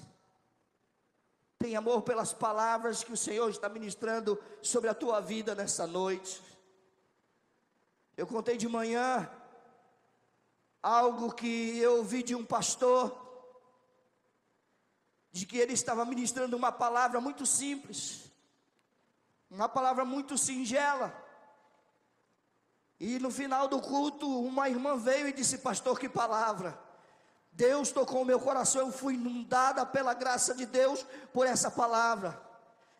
Tem 1.59 1.75
amor 1.75 2.01
pelas 2.01 2.33
palavras 2.33 3.03
que 3.03 3.13
o 3.13 3.17
Senhor 3.25 3.47
está 3.47 3.69
ministrando 3.69 4.43
sobre 4.59 4.89
a 4.89 4.95
tua 4.95 5.19
vida 5.19 5.53
nessa 5.53 5.85
noite. 5.85 6.41
Eu 8.17 8.25
contei 8.25 8.57
de 8.57 8.67
manhã 8.67 9.31
algo 10.81 11.31
que 11.35 11.77
eu 11.77 11.97
ouvi 11.97 12.23
de 12.23 12.33
um 12.33 12.43
pastor, 12.43 13.15
de 15.31 15.45
que 15.45 15.59
ele 15.59 15.73
estava 15.73 16.03
ministrando 16.05 16.57
uma 16.57 16.71
palavra 16.71 17.21
muito 17.21 17.45
simples, 17.45 18.31
uma 19.47 19.69
palavra 19.69 20.03
muito 20.03 20.39
singela. 20.39 21.29
E 23.03 23.17
no 23.17 23.31
final 23.31 23.67
do 23.67 23.81
culto, 23.81 24.27
uma 24.45 24.69
irmã 24.69 24.95
veio 24.95 25.27
e 25.27 25.33
disse: 25.33 25.57
Pastor, 25.57 25.99
que 25.99 26.07
palavra. 26.07 26.79
Deus 27.51 27.91
tocou 27.91 28.21
o 28.21 28.25
meu 28.25 28.39
coração, 28.39 28.81
eu 28.81 28.91
fui 28.91 29.15
inundada 29.15 29.83
pela 29.87 30.13
graça 30.13 30.53
de 30.53 30.67
Deus 30.67 31.03
por 31.33 31.47
essa 31.47 31.71
palavra. 31.71 32.39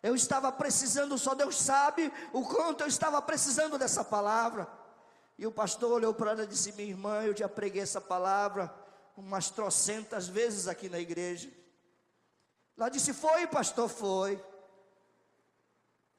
Eu 0.02 0.16
estava 0.16 0.50
precisando, 0.50 1.16
só 1.16 1.36
Deus 1.36 1.56
sabe 1.56 2.12
o 2.32 2.42
quanto 2.42 2.80
eu 2.80 2.88
estava 2.88 3.22
precisando 3.22 3.78
dessa 3.78 4.02
palavra. 4.02 4.66
E 5.38 5.46
o 5.46 5.52
pastor 5.52 5.92
olhou 5.92 6.12
para 6.12 6.32
ela 6.32 6.42
e 6.42 6.48
disse: 6.48 6.72
Minha 6.72 6.88
irmã, 6.88 7.22
eu 7.22 7.36
já 7.36 7.48
preguei 7.48 7.82
essa 7.82 8.00
palavra 8.00 8.74
umas 9.16 9.50
trocentas 9.50 10.26
vezes 10.26 10.66
aqui 10.66 10.88
na 10.88 10.98
igreja. 10.98 11.48
Ela 12.76 12.88
disse: 12.88 13.14
Foi, 13.14 13.46
pastor, 13.46 13.88
foi. 13.88 14.44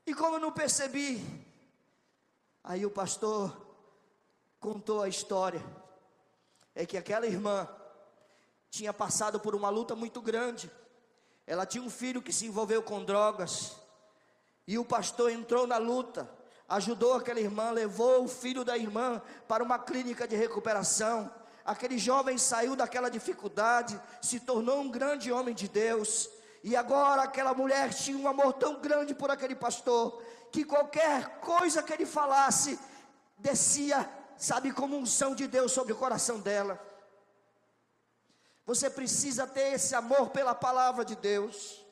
E 0.06 0.14
como 0.14 0.38
eu 0.38 0.40
não 0.40 0.54
percebi, 0.54 1.22
aí 2.64 2.86
o 2.86 2.90
pastor 2.90 3.63
contou 4.64 5.02
a 5.04 5.10
história. 5.10 5.62
É 6.74 6.86
que 6.86 6.98
aquela 6.98 7.28
irmã 7.28 7.68
tinha 8.72 8.94
passado 8.94 9.40
por 9.40 9.54
uma 9.54 9.70
luta 9.70 9.96
muito 9.96 10.22
grande. 10.22 10.72
Ela 11.46 11.66
tinha 11.66 11.84
um 11.84 11.90
filho 11.90 12.22
que 12.22 12.32
se 12.32 12.48
envolveu 12.48 12.82
com 12.82 13.04
drogas. 13.04 13.76
E 14.66 14.78
o 14.78 14.86
pastor 14.86 15.30
entrou 15.30 15.68
na 15.68 15.78
luta 15.78 16.28
ajudou 16.68 17.14
aquela 17.14 17.40
irmã, 17.40 17.72
levou 17.72 18.24
o 18.24 18.28
filho 18.28 18.64
da 18.64 18.78
irmã 18.78 19.22
para 19.48 19.64
uma 19.64 19.78
clínica 19.78 20.28
de 20.28 20.36
recuperação. 20.36 21.32
Aquele 21.66 21.98
jovem 21.98 22.38
saiu 22.38 22.76
daquela 22.76 23.10
dificuldade, 23.10 24.00
se 24.22 24.40
tornou 24.40 24.82
um 24.82 24.90
grande 24.90 25.32
homem 25.32 25.54
de 25.54 25.68
Deus. 25.68 26.30
E 26.64 26.76
agora 26.76 27.24
aquela 27.24 27.54
mulher 27.54 27.94
tinha 27.94 28.18
um 28.18 28.28
amor 28.28 28.54
tão 28.54 28.80
grande 28.80 29.14
por 29.14 29.30
aquele 29.30 29.56
pastor, 29.56 30.22
que 30.52 30.64
qualquer 30.64 31.40
coisa 31.40 31.84
que 31.84 31.94
ele 31.94 32.06
falasse, 32.06 32.80
descia, 33.38 34.10
sabe, 34.38 34.72
como 34.72 34.98
unção 34.98 35.36
de 35.36 35.48
Deus 35.48 35.72
sobre 35.72 35.94
o 35.94 35.98
coração 35.98 36.40
dela. 36.40 36.80
Você 38.66 38.90
precisa 38.90 39.46
ter 39.46 39.74
esse 39.74 39.94
amor 39.94 40.30
pela 40.30 40.56
palavra 40.56 41.04
de 41.04 41.16
Deus. 41.16 41.84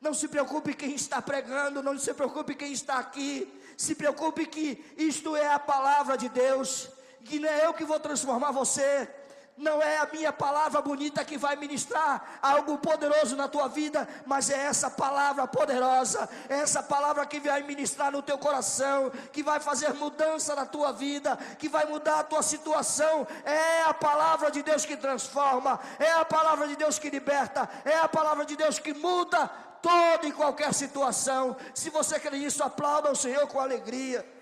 Não 0.00 0.12
se 0.12 0.28
preocupe 0.28 0.74
quem 0.74 0.94
está 0.94 1.20
pregando, 1.20 1.82
não 1.82 1.98
se 1.98 2.12
preocupe 2.12 2.54
quem 2.54 2.72
está 2.72 2.98
aqui. 2.98 3.50
Se 3.76 3.94
preocupe 3.94 4.46
que 4.46 4.84
isto 4.96 5.34
é 5.34 5.52
a 5.52 5.58
palavra 5.58 6.16
de 6.16 6.28
Deus, 6.28 6.88
que 7.24 7.38
não 7.38 7.48
é 7.48 7.66
eu 7.66 7.74
que 7.74 7.84
vou 7.84 7.98
transformar 7.98 8.50
você, 8.52 9.06
não 9.56 9.80
é 9.80 9.98
a 9.98 10.08
minha 10.12 10.32
palavra 10.32 10.82
bonita 10.82 11.24
que 11.24 11.38
vai 11.38 11.54
ministrar 11.54 12.38
algo 12.42 12.76
poderoso 12.78 13.36
na 13.36 13.46
tua 13.46 13.68
vida, 13.68 14.08
mas 14.26 14.50
é 14.50 14.58
essa 14.66 14.90
palavra 14.90 15.46
poderosa, 15.46 16.28
é 16.48 16.56
essa 16.56 16.82
palavra 16.82 17.24
que 17.24 17.38
vai 17.38 17.62
ministrar 17.62 18.10
no 18.10 18.20
teu 18.20 18.36
coração, 18.36 19.12
que 19.32 19.42
vai 19.42 19.60
fazer 19.60 19.94
mudança 19.94 20.56
na 20.56 20.66
tua 20.66 20.92
vida, 20.92 21.38
que 21.58 21.68
vai 21.68 21.86
mudar 21.86 22.20
a 22.20 22.24
tua 22.24 22.42
situação. 22.42 23.26
É 23.44 23.82
a 23.82 23.94
palavra 23.94 24.50
de 24.50 24.62
Deus 24.62 24.84
que 24.84 24.96
transforma, 24.96 25.78
é 26.00 26.10
a 26.10 26.24
palavra 26.24 26.66
de 26.66 26.74
Deus 26.74 26.98
que 26.98 27.08
liberta, 27.08 27.68
é 27.84 27.96
a 27.96 28.08
palavra 28.08 28.44
de 28.44 28.56
Deus 28.56 28.80
que 28.80 28.92
muda 28.92 29.48
toda 29.80 30.26
e 30.26 30.32
qualquer 30.32 30.74
situação. 30.74 31.56
Se 31.74 31.90
você 31.90 32.18
quer 32.18 32.34
isso, 32.34 32.64
aplauda 32.64 33.12
o 33.12 33.16
Senhor 33.16 33.46
com 33.46 33.60
alegria. 33.60 34.33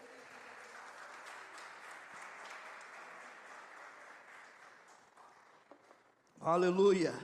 Aleluia. 6.45 7.15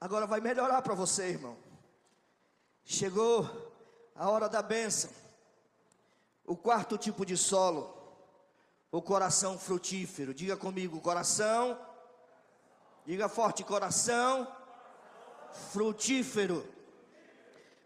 Agora 0.00 0.28
vai 0.28 0.40
melhorar 0.40 0.80
para 0.80 0.94
você, 0.94 1.30
irmão. 1.30 1.56
Chegou 2.84 3.74
a 4.14 4.30
hora 4.30 4.48
da 4.48 4.62
bênção. 4.62 5.10
O 6.46 6.56
quarto 6.56 6.96
tipo 6.96 7.26
de 7.26 7.36
solo, 7.36 7.92
o 8.92 9.02
coração 9.02 9.58
frutífero. 9.58 10.32
Diga 10.32 10.56
comigo, 10.56 11.00
coração. 11.00 11.76
Diga 13.04 13.28
forte, 13.28 13.64
coração 13.64 14.46
frutífero. 15.72 16.64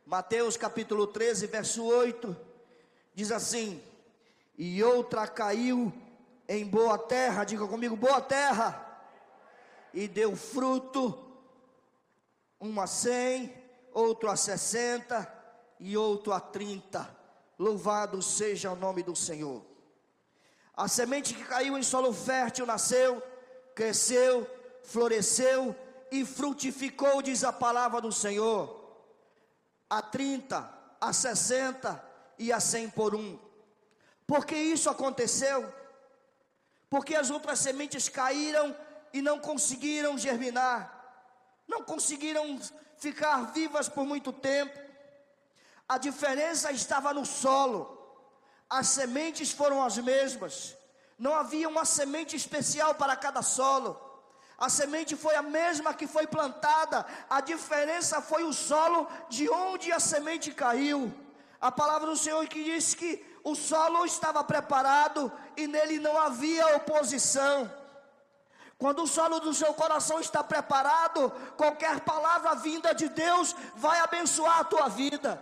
Mateus 0.05 0.55
capítulo 0.59 1.07
13, 1.07 1.47
verso 1.47 1.83
8, 1.83 2.37
diz 3.15 3.33
assim: 3.33 3.83
E 4.59 4.85
outra 4.85 5.27
caiu 5.27 5.91
em 6.47 6.67
boa 6.67 6.99
terra, 6.99 7.45
diga 7.45 7.67
comigo, 7.67 7.97
boa 7.97 8.21
terra, 8.21 8.92
e 9.93 10.09
deu 10.09 10.35
fruto, 10.37 11.19
um 12.61 12.81
a 12.81 12.87
cem, 12.87 13.53
outro 13.93 14.31
a 14.31 14.37
sessenta 14.37 15.31
e 15.79 15.97
outro 15.97 16.33
a 16.33 16.41
trinta. 16.41 17.15
Louvado 17.59 18.23
seja 18.23 18.71
o 18.71 18.77
nome 18.77 19.03
do 19.03 19.15
Senhor. 19.15 19.65
A 20.75 20.89
semente 20.89 21.35
que 21.35 21.45
caiu 21.45 21.77
em 21.77 21.83
solo 21.83 22.13
fértil 22.13 22.65
nasceu, 22.65 23.23
cresceu, 23.75 24.49
floresceu 24.85 25.77
e 26.11 26.25
frutificou, 26.25 27.23
diz 27.23 27.45
a 27.45 27.53
palavra 27.53 28.01
do 28.01 28.11
Senhor, 28.11 28.97
a 29.89 30.01
30, 30.01 30.73
a 31.01 31.13
60 31.13 32.05
e 32.39 32.53
a 32.53 32.61
100 32.61 32.91
por 32.91 33.15
um. 33.15 33.39
Porque 34.27 34.55
isso 34.55 34.89
aconteceu? 34.89 35.73
Porque 36.89 37.15
as 37.15 37.31
outras 37.31 37.59
sementes 37.59 38.09
caíram 38.09 38.75
e 39.13 39.23
não 39.23 39.39
conseguiram 39.39 40.17
germinar, 40.19 40.81
não 41.67 41.83
conseguiram 41.83 42.59
ficar 42.99 43.53
vivas 43.53 43.89
por 43.89 44.05
muito 44.05 44.33
tempo. 44.33 44.79
A 45.89 45.99
diferença 45.99 46.73
estava 46.73 47.13
no 47.13 47.27
solo, 47.27 47.99
as 48.69 48.89
sementes 48.89 49.53
foram 49.53 49.83
as 49.83 49.99
mesmas, 49.99 50.77
não 51.19 51.35
havia 51.35 51.69
uma 51.69 51.85
semente 51.85 52.35
especial 52.37 52.95
para 52.95 53.15
cada 53.17 53.43
solo 53.43 54.13
a 54.63 54.69
semente 54.69 55.17
foi 55.17 55.35
a 55.35 55.43
mesma 55.43 55.93
que 55.93 56.07
foi 56.07 56.25
plantada, 56.25 57.05
a 57.29 57.41
diferença 57.41 58.23
foi 58.23 58.45
o 58.45 58.53
solo 58.53 59.09
de 59.29 59.51
onde 59.51 59.91
a 59.91 59.99
semente 59.99 60.53
caiu. 60.53 61.13
A 61.61 61.73
palavra 61.73 62.07
do 62.07 62.17
Senhor 62.17 62.47
que 62.47 62.63
diz 62.63 62.95
que 62.95 63.27
o 63.43 63.57
solo 63.57 64.07
estava 64.07 64.45
preparado 64.45 65.33
e 65.57 65.67
nele 65.67 65.99
não 65.99 66.17
havia 66.17 66.77
oposição. 66.77 67.69
Quando 68.83 69.05
o 69.05 69.07
solo 69.07 69.39
do 69.39 69.55
seu 69.55 69.73
coração 69.75 70.19
está 70.19 70.43
preparado, 70.43 71.31
qualquer 71.57 72.01
palavra 72.01 72.57
vinda 72.57 72.93
de 72.93 73.09
Deus 73.09 73.55
vai 73.77 74.01
abençoar 74.01 74.59
a 74.59 74.65
tua 74.65 74.89
vida. 74.89 75.41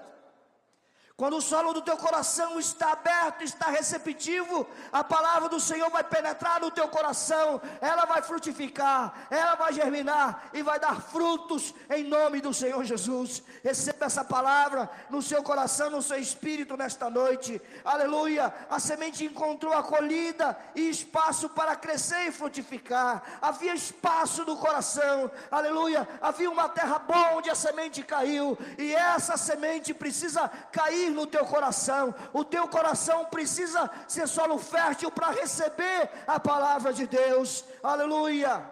Quando 1.21 1.37
o 1.37 1.43
solo 1.43 1.75
do 1.75 1.83
teu 1.83 1.99
coração 1.99 2.59
está 2.59 2.93
aberto, 2.93 3.45
está 3.45 3.67
receptivo, 3.67 4.67
a 4.91 5.05
palavra 5.05 5.51
do 5.51 5.61
Senhor 5.61 5.91
vai 5.91 6.03
penetrar 6.03 6.59
no 6.63 6.71
teu 6.71 6.89
coração, 6.89 7.61
ela 7.79 8.07
vai 8.07 8.23
frutificar, 8.23 9.27
ela 9.29 9.55
vai 9.55 9.71
germinar 9.71 10.49
e 10.55 10.63
vai 10.63 10.81
dar 10.81 10.99
frutos 11.03 11.75
em 11.91 12.05
nome 12.05 12.41
do 12.41 12.55
Senhor 12.55 12.83
Jesus. 12.85 13.43
Receba 13.63 14.07
essa 14.07 14.25
palavra 14.25 14.89
no 15.11 15.21
seu 15.21 15.43
coração, 15.43 15.91
no 15.91 16.01
seu 16.01 16.19
espírito 16.19 16.75
nesta 16.75 17.11
noite. 17.11 17.61
Aleluia! 17.85 18.55
A 18.71 18.81
semente 18.81 19.23
encontrou 19.23 19.75
acolhida 19.75 20.57
e 20.75 20.89
espaço 20.89 21.51
para 21.51 21.77
crescer 21.77 22.29
e 22.29 22.33
frutificar. 22.33 23.23
Havia 23.43 23.75
espaço 23.75 24.43
no 24.47 24.57
coração. 24.57 25.31
Aleluia! 25.51 26.09
Havia 26.23 26.51
uma 26.51 26.71
terra 26.71 26.99
boa 26.99 27.33
onde 27.35 27.51
a 27.51 27.55
semente 27.55 28.03
caiu 28.03 28.57
e 28.79 28.95
essa 28.95 29.37
semente 29.37 29.93
precisa 29.93 30.49
cair 30.73 31.10
no 31.11 31.27
teu 31.27 31.45
coração. 31.45 32.15
O 32.33 32.45
teu 32.45 32.69
coração 32.69 33.25
precisa 33.27 33.91
ser 34.09 34.27
solo 34.27 34.59
fértil 34.59 35.11
para 35.11 35.31
receber 35.31 36.11
a 36.27 36.39
palavra 36.39 36.93
de 36.93 37.07
Deus. 37.07 37.65
Aleluia. 37.83 38.69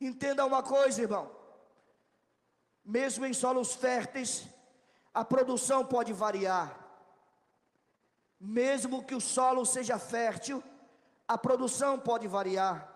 Entenda 0.00 0.44
uma 0.44 0.62
coisa, 0.62 1.02
irmão. 1.02 1.30
Mesmo 2.84 3.24
em 3.24 3.32
solos 3.32 3.74
férteis, 3.74 4.46
a 5.12 5.24
produção 5.24 5.84
pode 5.84 6.12
variar. 6.12 6.78
Mesmo 8.38 9.04
que 9.04 9.14
o 9.14 9.20
solo 9.20 9.64
seja 9.64 9.98
fértil, 9.98 10.62
a 11.26 11.38
produção 11.38 11.98
pode 11.98 12.26
variar. 12.28 12.90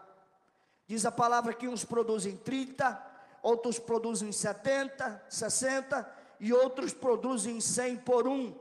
Diz 0.87 1.07
a 1.07 1.13
palavra 1.13 1.55
que 1.55 1.69
uns 1.69 1.85
produzem 1.85 2.37
30, 2.37 3.03
outros 3.43 3.79
produzem 3.79 4.33
70, 4.33 5.25
60 5.29 6.18
e 6.41 6.53
outros 6.53 6.93
produzem 6.93 7.61
cem 7.61 7.97
por 7.97 8.27
um. 8.27 8.55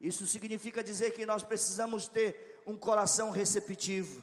Isso 0.00 0.26
significa 0.26 0.82
dizer 0.82 1.12
que 1.12 1.26
nós 1.26 1.42
precisamos 1.42 2.08
ter 2.08 2.62
um 2.66 2.76
coração 2.76 3.30
receptivo. 3.30 4.22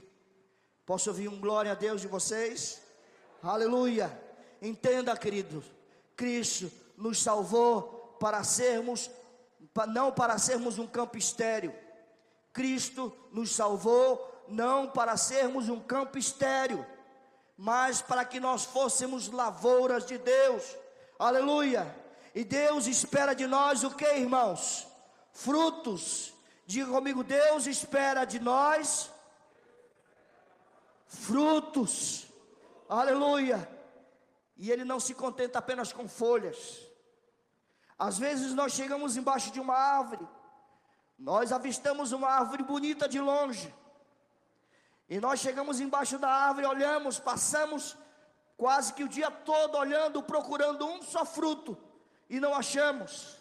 Posso 0.85 1.09
ouvir 1.09 1.27
um 1.27 1.39
glória 1.39 1.71
a 1.71 1.75
Deus 1.75 2.01
de 2.01 2.07
vocês? 2.07 2.81
Aleluia. 3.43 4.11
Entenda, 4.61 5.15
querido, 5.15 5.63
Cristo 6.15 6.71
nos 6.95 7.21
salvou 7.21 8.17
para 8.19 8.43
sermos, 8.43 9.11
não 9.89 10.11
para 10.11 10.37
sermos 10.37 10.79
um 10.79 10.87
campo 10.87 11.17
estéreo. 11.17 11.73
Cristo 12.53 13.15
nos 13.31 13.53
salvou 13.53 14.45
não 14.47 14.89
para 14.89 15.17
sermos 15.17 15.69
um 15.69 15.79
campo 15.79 16.17
estéreo, 16.17 16.85
mas 17.55 18.01
para 18.01 18.23
que 18.23 18.39
nós 18.39 18.65
fôssemos 18.65 19.29
lavouras 19.29 20.05
de 20.05 20.17
Deus. 20.17 20.63
Aleluia. 21.19 21.95
E 22.33 22.43
Deus 22.43 22.87
espera 22.87 23.33
de 23.33 23.47
nós 23.47 23.83
o 23.83 23.91
que, 23.91 24.05
irmãos? 24.05 24.87
Frutos. 25.31 26.33
Diga 26.65 26.91
comigo, 26.91 27.23
Deus 27.23 27.65
espera 27.65 28.25
de 28.25 28.39
nós 28.39 29.09
frutos. 31.07 32.27
Aleluia. 32.89 33.67
E 34.57 34.71
Ele 34.71 34.83
não 34.83 34.99
se 34.99 35.13
contenta 35.13 35.59
apenas 35.59 35.93
com 35.93 36.07
folhas. 36.07 36.87
Às 37.97 38.19
vezes 38.19 38.53
nós 38.53 38.73
chegamos 38.73 39.17
embaixo 39.17 39.51
de 39.51 39.59
uma 39.59 39.73
árvore, 39.73 40.27
nós 41.17 41.51
avistamos 41.51 42.11
uma 42.11 42.29
árvore 42.29 42.61
bonita 42.61 43.09
de 43.09 43.19
longe, 43.19 43.73
e 45.09 45.19
nós 45.19 45.39
chegamos 45.39 45.79
embaixo 45.79 46.19
da 46.19 46.29
árvore, 46.29 46.67
olhamos, 46.67 47.19
passamos, 47.19 47.97
quase 48.57 48.93
que 48.93 49.03
o 49.03 49.07
dia 49.07 49.29
todo 49.29 49.77
olhando, 49.77 50.23
procurando 50.23 50.85
um 50.85 51.01
só 51.03 51.23
fruto, 51.23 51.77
e 52.29 52.39
não 52.39 52.53
achamos. 52.55 53.37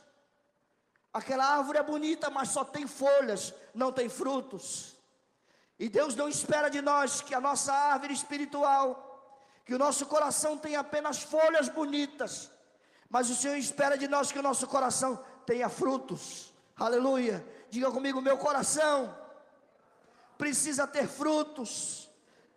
Aquela 1.12 1.47
árvore 1.47 1.79
é 1.79 1.83
bonita, 1.83 2.29
mas 2.29 2.51
só 2.51 2.62
tem 2.62 2.87
folhas, 2.87 3.55
não 3.75 3.91
tem 3.91 4.09
frutos. 4.09 4.95
E 5.79 5.89
Deus 5.89 6.14
não 6.14 6.29
espera 6.29 6.69
de 6.69 6.83
nós 6.83 7.23
que 7.23 7.35
a 7.35 7.41
nossa 7.41 7.73
árvore 7.73 8.12
espiritual, 8.12 9.33
que 9.64 9.75
o 9.75 9.79
nosso 9.79 10.05
coração 10.07 10.57
tenha 10.59 10.81
apenas 10.81 11.23
folhas 11.23 11.69
bonitas, 11.69 12.51
mas 13.09 13.31
o 13.31 13.35
Senhor 13.35 13.57
espera 13.57 13.97
de 13.97 14.07
nós 14.07 14.31
que 14.31 14.39
o 14.39 14.43
nosso 14.43 14.67
coração 14.67 15.23
tenha 15.47 15.69
frutos. 15.69 16.53
Aleluia. 16.77 17.45
Diga 17.71 17.91
comigo, 17.91 18.21
meu 18.21 18.37
coração 18.37 19.17
precisa 20.37 20.87
ter 20.87 21.09
frutos. 21.09 22.11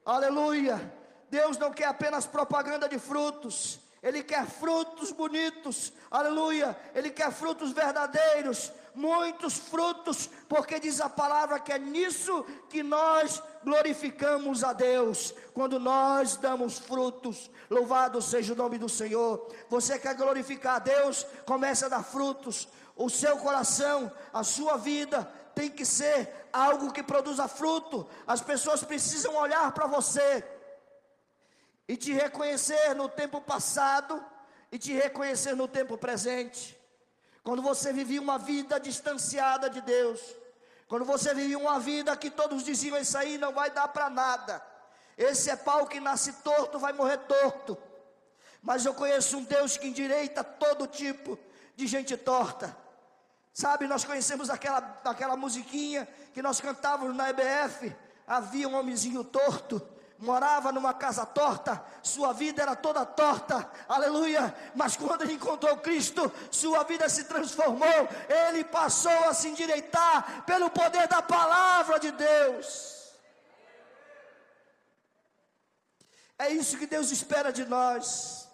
Aleluia. 0.05 0.98
Deus 1.29 1.57
não 1.57 1.71
quer 1.71 1.85
apenas 1.85 2.25
propaganda 2.25 2.89
de 2.89 2.97
frutos, 2.97 3.79
Ele 4.01 4.23
quer 4.23 4.45
frutos 4.45 5.11
bonitos, 5.11 5.93
aleluia. 6.09 6.77
Ele 6.95 7.09
quer 7.09 7.31
frutos 7.31 7.71
verdadeiros, 7.71 8.71
muitos 8.95 9.57
frutos, 9.57 10.29
porque 10.47 10.79
diz 10.79 10.99
a 10.99 11.09
palavra 11.09 11.59
que 11.59 11.71
é 11.71 11.77
nisso 11.77 12.45
que 12.69 12.81
nós 12.81 13.41
glorificamos 13.63 14.63
a 14.63 14.73
Deus, 14.73 15.33
quando 15.53 15.79
nós 15.79 16.35
damos 16.37 16.79
frutos. 16.79 17.49
Louvado 17.69 18.21
seja 18.21 18.53
o 18.53 18.55
nome 18.55 18.77
do 18.77 18.89
Senhor. 18.89 19.53
Você 19.69 19.99
quer 19.99 20.15
glorificar 20.15 20.77
a 20.77 20.79
Deus? 20.79 21.25
Comece 21.45 21.85
a 21.85 21.89
dar 21.89 22.03
frutos. 22.03 22.67
O 22.95 23.09
seu 23.09 23.37
coração, 23.37 24.11
a 24.33 24.43
sua 24.43 24.75
vida 24.75 25.23
tem 25.55 25.69
que 25.69 25.85
ser 25.85 26.47
algo 26.51 26.91
que 26.91 27.03
produza 27.03 27.47
fruto. 27.47 28.07
As 28.25 28.41
pessoas 28.41 28.83
precisam 28.83 29.35
olhar 29.35 29.71
para 29.71 29.87
você 29.87 30.43
e 31.89 31.97
te 31.97 32.13
reconhecer 32.13 32.93
no 32.93 33.09
tempo 33.09 33.41
passado 33.41 34.23
e 34.71 34.77
te 34.77 34.93
reconhecer 34.93 35.55
no 35.55 35.67
tempo 35.67 35.97
presente. 35.97 36.79
Quando 37.43 37.63
você 37.63 37.91
vivia 37.91 38.21
uma 38.21 38.37
vida 38.37 38.79
distanciada 38.79 39.67
de 39.71 39.81
Deus, 39.81 40.21
quando 40.87 41.03
você 41.03 41.33
vivia 41.33 41.57
uma 41.57 41.79
vida 41.79 42.15
que 42.15 42.29
todos 42.29 42.63
diziam 42.63 42.95
isso 42.95 43.17
aí 43.17 43.39
não 43.39 43.51
vai 43.51 43.71
dar 43.71 43.87
para 43.87 44.07
nada. 44.07 44.63
Esse 45.17 45.49
é 45.49 45.55
pau 45.55 45.87
que 45.87 45.99
nasce 45.99 46.31
torto, 46.43 46.77
vai 46.77 46.93
morrer 46.93 47.17
torto. 47.17 47.75
Mas 48.61 48.85
eu 48.85 48.93
conheço 48.93 49.37
um 49.37 49.43
Deus 49.43 49.75
que 49.75 49.87
endireita 49.87 50.43
todo 50.43 50.85
tipo 50.85 51.39
de 51.75 51.87
gente 51.87 52.15
torta. 52.15 52.77
Sabe, 53.51 53.87
nós 53.87 54.05
conhecemos 54.05 54.51
aquela, 54.51 55.01
aquela 55.03 55.35
musiquinha 55.35 56.07
que 56.35 56.41
nós 56.43 56.61
cantávamos 56.61 57.15
na 57.15 57.31
EBF. 57.31 57.95
Havia 58.27 58.69
um 58.69 58.75
homenzinho 58.75 59.23
torto 59.23 59.81
morava 60.19 60.71
numa 60.71 60.93
casa 60.93 61.25
torta, 61.25 61.83
sua 62.03 62.33
vida 62.33 62.61
era 62.61 62.75
toda 62.75 63.05
torta, 63.05 63.69
aleluia. 63.87 64.53
Mas 64.75 64.95
quando 64.97 65.21
ele 65.21 65.33
encontrou 65.33 65.77
Cristo, 65.77 66.31
sua 66.51 66.83
vida 66.83 67.07
se 67.07 67.23
transformou, 67.23 67.87
ele 68.47 68.63
passou 68.65 69.29
a 69.29 69.33
se 69.33 69.47
endireitar 69.47 70.43
pelo 70.45 70.69
poder 70.69 71.07
da 71.07 71.21
palavra 71.21 71.99
de 71.99 72.11
Deus. 72.11 72.99
É 76.37 76.49
isso 76.49 76.77
que 76.77 76.85
Deus 76.85 77.11
espera 77.11 77.51
de 77.51 77.65
nós, 77.65 78.47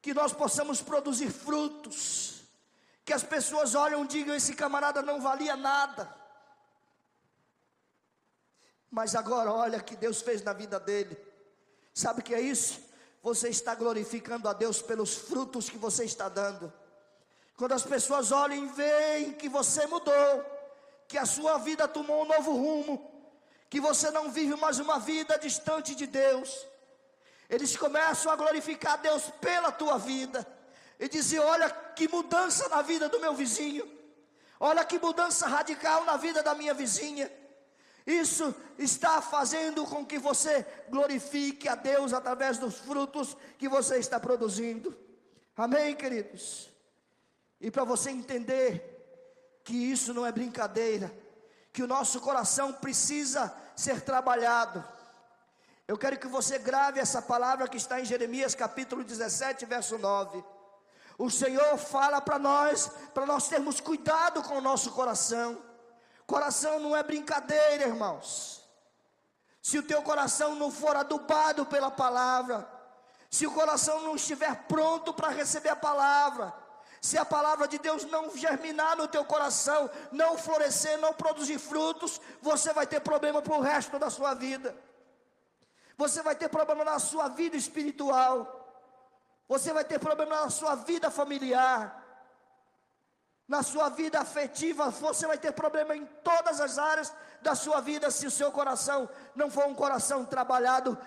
que 0.00 0.12
nós 0.12 0.32
possamos 0.32 0.82
produzir 0.82 1.30
frutos, 1.30 2.42
que 3.04 3.12
as 3.12 3.22
pessoas 3.22 3.74
olham 3.74 4.04
e 4.04 4.08
digam: 4.08 4.34
esse 4.34 4.54
camarada 4.54 5.02
não 5.02 5.20
valia 5.20 5.56
nada 5.56 6.23
mas 8.94 9.16
agora 9.16 9.52
olha 9.52 9.80
que 9.80 9.96
Deus 9.96 10.22
fez 10.22 10.40
na 10.40 10.52
vida 10.52 10.78
dele. 10.78 11.18
Sabe 11.92 12.20
o 12.20 12.22
que 12.22 12.32
é 12.32 12.40
isso? 12.40 12.80
Você 13.24 13.48
está 13.48 13.74
glorificando 13.74 14.48
a 14.48 14.52
Deus 14.52 14.80
pelos 14.80 15.16
frutos 15.16 15.68
que 15.68 15.76
você 15.76 16.04
está 16.04 16.28
dando. 16.28 16.72
Quando 17.56 17.72
as 17.72 17.82
pessoas 17.82 18.30
olham 18.30 18.56
e 18.56 18.68
veem 18.68 19.32
que 19.32 19.48
você 19.48 19.84
mudou, 19.88 20.44
que 21.08 21.18
a 21.18 21.26
sua 21.26 21.58
vida 21.58 21.88
tomou 21.88 22.22
um 22.22 22.24
novo 22.24 22.52
rumo, 22.52 23.10
que 23.68 23.80
você 23.80 24.12
não 24.12 24.30
vive 24.30 24.54
mais 24.54 24.78
uma 24.78 25.00
vida 25.00 25.36
distante 25.38 25.96
de 25.96 26.06
Deus, 26.06 26.64
eles 27.50 27.76
começam 27.76 28.30
a 28.30 28.36
glorificar 28.36 28.92
a 28.92 28.98
Deus 28.98 29.24
pela 29.40 29.72
tua 29.72 29.98
vida 29.98 30.46
e 31.00 31.08
dizer: 31.08 31.40
Olha 31.40 31.68
que 31.68 32.06
mudança 32.06 32.68
na 32.68 32.80
vida 32.80 33.08
do 33.08 33.18
meu 33.18 33.34
vizinho, 33.34 33.90
olha 34.60 34.84
que 34.84 35.00
mudança 35.00 35.48
radical 35.48 36.04
na 36.04 36.16
vida 36.16 36.44
da 36.44 36.54
minha 36.54 36.72
vizinha. 36.72 37.28
Isso 38.06 38.54
está 38.78 39.22
fazendo 39.22 39.86
com 39.86 40.04
que 40.04 40.18
você 40.18 40.66
glorifique 40.90 41.68
a 41.68 41.74
Deus 41.74 42.12
através 42.12 42.58
dos 42.58 42.78
frutos 42.78 43.36
que 43.58 43.68
você 43.68 43.96
está 43.96 44.20
produzindo. 44.20 44.96
Amém, 45.56 45.94
queridos? 45.94 46.70
E 47.60 47.70
para 47.70 47.84
você 47.84 48.10
entender 48.10 48.90
que 49.64 49.74
isso 49.74 50.12
não 50.12 50.26
é 50.26 50.30
brincadeira, 50.30 51.10
que 51.72 51.82
o 51.82 51.86
nosso 51.86 52.20
coração 52.20 52.72
precisa 52.74 53.54
ser 53.74 54.02
trabalhado. 54.02 54.84
Eu 55.88 55.96
quero 55.96 56.18
que 56.18 56.26
você 56.26 56.58
grave 56.58 57.00
essa 57.00 57.22
palavra 57.22 57.68
que 57.68 57.78
está 57.78 58.00
em 58.00 58.04
Jeremias 58.04 58.54
capítulo 58.54 59.02
17, 59.02 59.64
verso 59.64 59.96
9. 59.96 60.44
O 61.16 61.30
Senhor 61.30 61.78
fala 61.78 62.20
para 62.20 62.38
nós, 62.38 62.90
para 63.14 63.24
nós 63.24 63.48
termos 63.48 63.80
cuidado 63.80 64.42
com 64.42 64.58
o 64.58 64.60
nosso 64.60 64.90
coração. 64.92 65.58
Coração 66.26 66.78
não 66.80 66.96
é 66.96 67.02
brincadeira, 67.02 67.84
irmãos. 67.84 68.62
Se 69.62 69.78
o 69.78 69.82
teu 69.82 70.02
coração 70.02 70.54
não 70.54 70.70
for 70.70 70.94
adubado 70.96 71.64
pela 71.66 71.90
palavra, 71.90 72.68
se 73.30 73.46
o 73.46 73.52
coração 73.52 74.02
não 74.02 74.16
estiver 74.16 74.54
pronto 74.68 75.12
para 75.12 75.28
receber 75.28 75.70
a 75.70 75.76
palavra, 75.76 76.54
Se 77.04 77.18
a 77.18 77.24
palavra 77.24 77.68
de 77.68 77.78
Deus 77.78 78.06
não 78.06 78.34
germinar 78.34 78.96
no 78.96 79.06
teu 79.06 79.22
coração, 79.26 79.90
não 80.10 80.38
florescer, 80.38 80.96
não 80.96 81.12
produzir 81.12 81.58
frutos, 81.58 82.18
você 82.40 82.72
vai 82.72 82.86
ter 82.86 82.98
problema 83.00 83.42
para 83.42 83.54
o 83.54 83.60
resto 83.60 83.98
da 83.98 84.08
sua 84.08 84.32
vida. 84.32 84.74
Você 85.98 86.22
vai 86.22 86.34
ter 86.34 86.48
problema 86.48 86.82
na 86.82 86.98
sua 86.98 87.28
vida 87.28 87.58
espiritual. 87.58 88.38
Você 89.46 89.70
vai 89.70 89.84
ter 89.84 89.98
problema 89.98 90.34
na 90.44 90.48
sua 90.48 90.76
vida 90.76 91.10
familiar. 91.10 92.02
Na 93.46 93.62
sua 93.62 93.90
vida 93.90 94.20
afetiva, 94.20 94.88
você 94.90 95.26
vai 95.26 95.36
ter 95.36 95.52
problema 95.52 95.94
em 95.94 96.06
todas 96.22 96.60
as 96.60 96.78
áreas 96.78 97.12
da 97.42 97.54
sua 97.54 97.80
vida 97.80 98.10
se 98.10 98.26
o 98.26 98.30
seu 98.30 98.50
coração 98.50 99.08
não 99.34 99.50
for 99.50 99.66
um 99.66 99.74
coração 99.74 100.24
trabalhado 100.24 100.98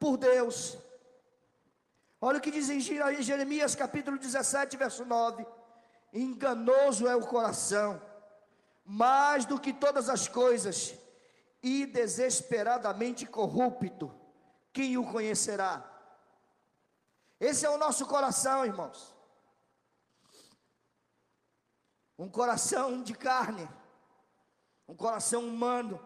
por 0.00 0.16
Deus. 0.16 0.76
Olha 2.20 2.38
o 2.38 2.40
que 2.40 2.50
diz 2.50 2.68
em 2.68 2.80
Jeremias 2.80 3.76
capítulo 3.76 4.18
17, 4.18 4.76
verso 4.76 5.04
9: 5.04 5.46
Enganoso 6.12 7.06
é 7.06 7.14
o 7.14 7.26
coração, 7.26 8.02
mais 8.84 9.44
do 9.44 9.60
que 9.60 9.72
todas 9.72 10.08
as 10.08 10.26
coisas, 10.26 10.94
e 11.62 11.86
desesperadamente 11.86 13.26
corrupto 13.26 14.12
quem 14.72 14.98
o 14.98 15.10
conhecerá? 15.10 15.82
Esse 17.40 17.64
é 17.64 17.70
o 17.70 17.78
nosso 17.78 18.04
coração, 18.04 18.62
irmãos. 18.62 19.15
Um 22.18 22.28
coração 22.28 23.02
de 23.02 23.14
carne, 23.14 23.68
um 24.88 24.94
coração 24.94 25.46
humano. 25.46 26.00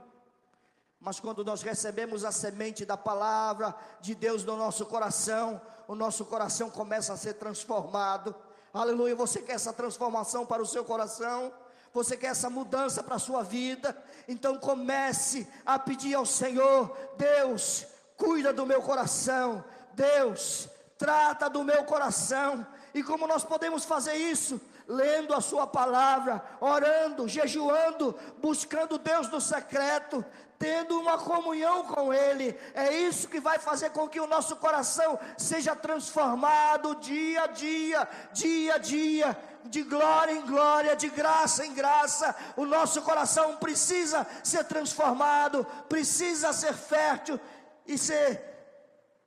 Mas 0.98 1.18
quando 1.18 1.44
nós 1.44 1.62
recebemos 1.62 2.24
a 2.24 2.32
semente 2.32 2.84
da 2.84 2.96
palavra 2.96 3.74
de 4.00 4.14
Deus 4.14 4.44
no 4.44 4.56
nosso 4.56 4.84
coração, 4.86 5.60
o 5.88 5.94
nosso 5.94 6.24
coração 6.24 6.68
começa 6.68 7.12
a 7.12 7.16
ser 7.16 7.34
transformado. 7.34 8.34
Aleluia, 8.72 9.16
você 9.16 9.40
quer 9.40 9.54
essa 9.54 9.72
transformação 9.72 10.44
para 10.44 10.62
o 10.62 10.66
seu 10.66 10.84
coração? 10.84 11.52
Você 11.92 12.16
quer 12.16 12.28
essa 12.28 12.48
mudança 12.48 13.02
para 13.02 13.16
a 13.16 13.18
sua 13.18 13.42
vida? 13.42 13.96
Então 14.28 14.58
comece 14.58 15.48
a 15.64 15.78
pedir 15.78 16.14
ao 16.14 16.26
Senhor: 16.26 16.96
Deus, 17.16 17.86
cuida 18.16 18.52
do 18.52 18.66
meu 18.66 18.82
coração, 18.82 19.64
Deus, 19.94 20.68
trata 20.96 21.48
do 21.48 21.64
meu 21.64 21.84
coração. 21.84 22.66
E 22.94 23.02
como 23.02 23.26
nós 23.26 23.44
podemos 23.44 23.84
fazer 23.84 24.14
isso? 24.14 24.60
Lendo 24.90 25.32
a 25.32 25.40
Sua 25.40 25.68
palavra, 25.68 26.42
orando, 26.60 27.28
jejuando, 27.28 28.18
buscando 28.38 28.98
Deus 28.98 29.28
no 29.30 29.40
secreto, 29.40 30.24
tendo 30.58 30.98
uma 30.98 31.16
comunhão 31.16 31.84
com 31.84 32.12
Ele. 32.12 32.58
É 32.74 32.92
isso 32.92 33.28
que 33.28 33.38
vai 33.38 33.60
fazer 33.60 33.90
com 33.90 34.08
que 34.08 34.18
o 34.18 34.26
nosso 34.26 34.56
coração 34.56 35.16
seja 35.38 35.76
transformado 35.76 36.96
dia 36.96 37.44
a 37.44 37.46
dia, 37.46 38.08
dia 38.32 38.74
a 38.74 38.78
dia, 38.78 39.38
de 39.64 39.82
glória 39.84 40.32
em 40.32 40.44
glória, 40.44 40.96
de 40.96 41.08
graça 41.08 41.64
em 41.64 41.72
graça. 41.72 42.34
O 42.56 42.66
nosso 42.66 43.00
coração 43.02 43.58
precisa 43.58 44.26
ser 44.42 44.64
transformado, 44.64 45.64
precisa 45.88 46.52
ser 46.52 46.74
fértil 46.74 47.38
e 47.86 47.96
ser 47.96 48.42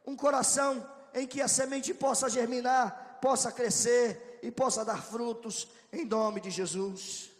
um 0.05 0.17
coração 0.17 0.85
em 1.13 1.25
que 1.25 1.41
a 1.41 1.47
semente 1.47 1.93
possa 1.93 2.29
germinar, 2.29 3.17
possa 3.21 3.49
crescer 3.49 4.32
e 4.43 4.51
possa 4.51 4.83
dar 4.83 5.01
frutos 5.01 5.69
em 5.91 6.03
nome 6.03 6.41
de 6.41 6.51
Jesus. 6.51 7.31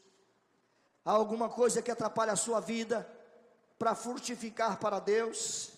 Há 1.04 1.12
alguma 1.12 1.50
coisa 1.50 1.82
que 1.82 1.92
atrapalha 1.92 2.32
a 2.32 2.38
sua 2.38 2.62
vida 2.62 3.06
para 3.78 3.94
frutificar 3.94 4.80
para 4.80 5.00
Deus? 5.00 5.72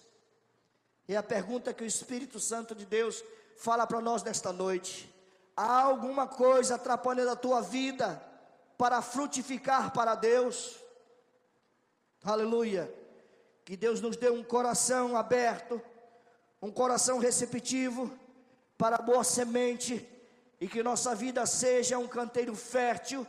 É 1.07 1.17
a 1.17 1.23
pergunta 1.23 1.73
que 1.73 1.83
o 1.83 1.87
Espírito 1.87 2.39
Santo 2.39 2.75
de 2.75 2.85
Deus 2.85 3.23
fala 3.57 3.87
para 3.87 3.99
nós 3.99 4.21
nesta 4.21 4.53
noite. 4.53 5.11
Há 5.57 5.81
alguma 5.81 6.27
coisa 6.27 6.75
atrapalhando 6.75 7.31
a 7.31 7.35
tua 7.35 7.59
vida 7.59 8.21
para 8.77 9.01
frutificar 9.01 9.91
para 9.93 10.13
Deus? 10.13 10.75
Aleluia. 12.23 12.93
Que 13.63 13.75
Deus 13.75 13.99
nos 13.99 14.15
dê 14.15 14.29
um 14.29 14.43
coração 14.43 15.17
aberto, 15.17 15.81
um 16.61 16.71
coração 16.71 17.17
receptivo 17.17 18.11
para 18.77 18.97
a 18.97 19.01
boa 19.01 19.23
semente 19.23 20.07
e 20.65 20.67
que 20.67 20.81
nossa 20.81 21.13
vida 21.13 21.45
seja 21.45 21.99
um 21.99 22.07
canteiro 22.07 22.55
fértil 22.55 23.25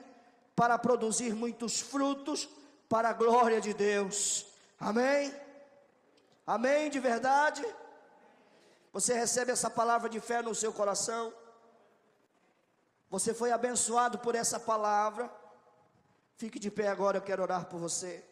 para 0.55 0.79
produzir 0.79 1.35
muitos 1.35 1.83
frutos 1.83 2.49
para 2.89 3.11
a 3.11 3.13
glória 3.13 3.61
de 3.61 3.75
Deus. 3.75 4.47
Amém? 4.81 5.35
Amém 6.47 6.89
de 6.89 6.99
verdade? 6.99 7.63
Você 8.91 9.13
recebe 9.13 9.53
essa 9.53 9.69
palavra 9.69 10.09
de 10.09 10.19
fé 10.19 10.41
no 10.41 10.55
seu 10.55 10.73
coração? 10.73 11.31
Você 13.11 13.35
foi 13.35 13.53
abençoado 13.53 14.19
por 14.19 14.35
essa 14.35 14.59
palavra? 14.59 15.31
Fique 16.39 16.59
de 16.59 16.71
pé 16.71 16.89
agora, 16.89 17.19
eu 17.19 17.23
quero 17.23 17.43
orar 17.43 17.67
por 17.67 17.79
você. 17.79 18.25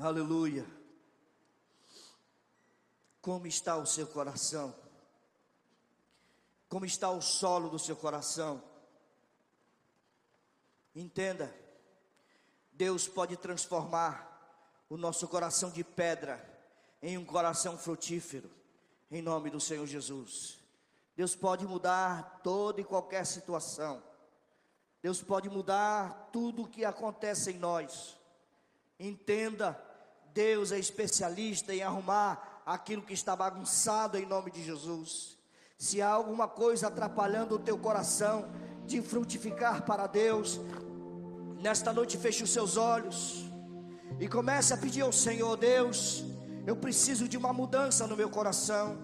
Aleluia. 0.00 0.64
Como 3.20 3.48
está 3.48 3.76
o 3.76 3.84
seu 3.84 4.06
coração? 4.06 4.72
Como 6.68 6.84
está 6.84 7.10
o 7.10 7.20
solo 7.20 7.68
do 7.68 7.80
seu 7.80 7.96
coração? 7.96 8.62
Entenda, 10.94 11.52
Deus 12.72 13.08
pode 13.08 13.36
transformar 13.36 14.86
o 14.88 14.96
nosso 14.96 15.26
coração 15.26 15.68
de 15.68 15.82
pedra 15.82 16.48
em 17.02 17.18
um 17.18 17.24
coração 17.24 17.76
frutífero, 17.76 18.48
em 19.10 19.20
nome 19.20 19.50
do 19.50 19.58
Senhor 19.60 19.86
Jesus. 19.86 20.60
Deus 21.16 21.34
pode 21.34 21.66
mudar 21.66 22.40
toda 22.44 22.80
e 22.80 22.84
qualquer 22.84 23.26
situação. 23.26 24.00
Deus 25.02 25.20
pode 25.20 25.50
mudar 25.50 26.30
tudo 26.32 26.62
o 26.62 26.68
que 26.68 26.84
acontece 26.84 27.50
em 27.50 27.58
nós. 27.58 28.16
Entenda 29.00 29.87
Deus 30.38 30.70
é 30.70 30.78
especialista 30.78 31.74
em 31.74 31.82
arrumar 31.82 32.62
aquilo 32.64 33.02
que 33.02 33.12
está 33.12 33.34
bagunçado 33.34 34.16
em 34.16 34.24
nome 34.24 34.52
de 34.52 34.62
Jesus. 34.62 35.36
Se 35.76 36.00
há 36.00 36.10
alguma 36.10 36.46
coisa 36.46 36.86
atrapalhando 36.86 37.56
o 37.56 37.58
teu 37.58 37.76
coração 37.76 38.48
de 38.86 39.02
frutificar 39.02 39.82
para 39.82 40.06
Deus, 40.06 40.60
nesta 41.60 41.92
noite 41.92 42.16
feche 42.16 42.44
os 42.44 42.52
seus 42.52 42.76
olhos 42.76 43.50
e 44.20 44.28
comece 44.28 44.72
a 44.72 44.76
pedir 44.76 45.00
ao 45.00 45.10
Senhor, 45.10 45.56
Deus, 45.56 46.22
eu 46.64 46.76
preciso 46.76 47.28
de 47.28 47.36
uma 47.36 47.52
mudança 47.52 48.06
no 48.06 48.16
meu 48.16 48.30
coração. 48.30 48.96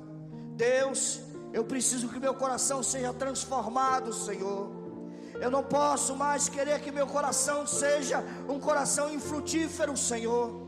Deus, 0.55 1.20
eu 1.53 1.64
preciso 1.64 2.09
que 2.11 2.20
meu 2.20 2.35
coração 2.35 2.80
seja 2.80 3.12
transformado, 3.12 4.12
Senhor. 4.12 4.70
Eu 5.41 5.51
não 5.51 5.64
posso 5.64 6.14
mais 6.14 6.49
querer 6.49 6.80
que 6.80 6.93
meu 6.93 7.09
coração 7.09 7.66
seja 7.66 8.22
um 8.49 8.61
coração 8.61 9.12
infrutífero, 9.12 9.97
Senhor. 9.97 10.64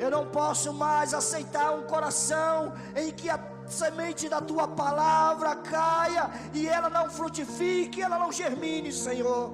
Eu 0.00 0.10
não 0.10 0.24
posso 0.24 0.72
mais 0.72 1.12
aceitar 1.12 1.72
um 1.72 1.82
coração 1.82 2.72
em 2.96 3.10
que 3.10 3.28
a 3.28 3.38
semente 3.68 4.30
da 4.30 4.40
tua 4.40 4.66
palavra 4.66 5.54
caia 5.56 6.30
e 6.54 6.66
ela 6.66 6.88
não 6.88 7.10
frutifique, 7.10 8.00
ela 8.00 8.18
não 8.18 8.32
germine, 8.32 8.90
Senhor. 8.90 9.52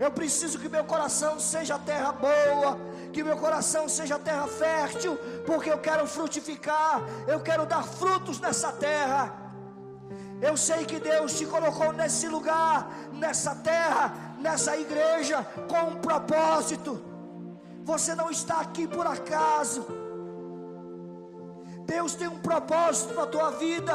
Eu 0.00 0.10
preciso 0.10 0.58
que 0.58 0.68
meu 0.68 0.84
coração 0.84 1.38
seja 1.38 1.78
terra 1.78 2.10
boa, 2.10 2.76
que 3.12 3.22
meu 3.22 3.36
coração 3.36 3.88
seja 3.88 4.18
terra 4.18 4.48
fértil, 4.48 5.16
porque 5.46 5.70
eu 5.70 5.78
quero 5.78 6.04
frutificar, 6.08 7.00
eu 7.28 7.38
quero 7.38 7.64
dar 7.64 7.84
frutos 7.84 8.40
nessa 8.40 8.72
terra. 8.72 9.32
Eu 10.42 10.56
sei 10.56 10.84
que 10.84 10.98
Deus 10.98 11.38
te 11.38 11.46
colocou 11.46 11.92
nesse 11.92 12.26
lugar, 12.26 12.90
nessa 13.12 13.54
terra, 13.54 14.12
nessa 14.40 14.76
igreja, 14.76 15.46
com 15.68 15.90
um 15.90 15.96
propósito. 16.00 17.07
Você 17.90 18.14
não 18.14 18.28
está 18.30 18.56
aqui 18.60 18.86
por 18.86 19.06
acaso. 19.06 19.82
Deus 21.86 22.14
tem 22.14 22.28
um 22.28 22.38
propósito 22.38 23.14
para 23.14 23.22
a 23.22 23.32
tua 23.34 23.50
vida. 23.52 23.94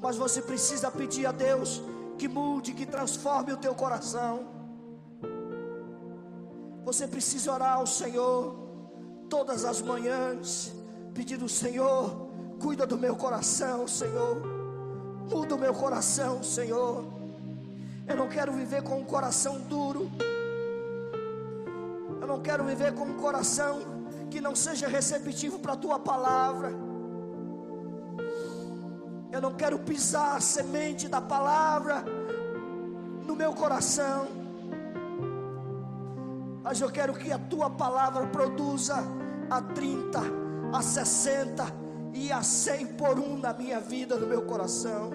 Mas 0.00 0.16
você 0.16 0.40
precisa 0.40 0.92
pedir 0.92 1.26
a 1.26 1.32
Deus 1.32 1.82
que 2.18 2.28
mude, 2.28 2.72
que 2.72 2.86
transforme 2.86 3.52
o 3.52 3.56
teu 3.56 3.74
coração. 3.74 4.46
Você 6.84 7.08
precisa 7.08 7.52
orar 7.52 7.74
ao 7.78 7.86
Senhor 7.86 8.54
todas 9.28 9.64
as 9.64 9.82
manhãs, 9.82 10.72
pedindo: 11.12 11.48
Senhor, 11.48 12.28
cuida 12.60 12.86
do 12.86 12.96
meu 12.96 13.16
coração, 13.16 13.88
Senhor. 13.88 14.36
Muda 15.32 15.56
o 15.56 15.58
meu 15.58 15.74
coração, 15.74 16.44
Senhor. 16.44 17.04
Eu 18.06 18.16
não 18.22 18.28
quero 18.28 18.52
viver 18.52 18.82
com 18.84 19.00
um 19.00 19.04
coração 19.04 19.58
duro. 19.62 20.08
Eu 22.24 22.28
não 22.28 22.40
quero 22.40 22.64
viver 22.64 22.94
com 22.94 23.04
um 23.04 23.18
coração 23.18 23.82
que 24.30 24.40
não 24.40 24.56
seja 24.56 24.88
receptivo 24.88 25.58
para 25.58 25.74
a 25.74 25.76
tua 25.76 25.98
palavra. 25.98 26.72
Eu 29.30 29.42
não 29.42 29.52
quero 29.52 29.78
pisar 29.80 30.34
a 30.34 30.40
semente 30.40 31.06
da 31.06 31.20
palavra 31.20 32.02
no 33.26 33.36
meu 33.36 33.52
coração. 33.52 34.26
Mas 36.62 36.80
eu 36.80 36.90
quero 36.90 37.12
que 37.12 37.30
a 37.30 37.38
tua 37.38 37.68
palavra 37.68 38.26
produza 38.28 38.96
a 39.50 39.60
30, 39.60 40.18
a 40.72 40.80
60 40.80 41.66
e 42.14 42.32
a 42.32 42.42
100 42.42 42.86
por 42.94 43.18
um 43.18 43.36
na 43.36 43.52
minha 43.52 43.80
vida, 43.80 44.16
no 44.16 44.26
meu 44.26 44.40
coração. 44.46 45.10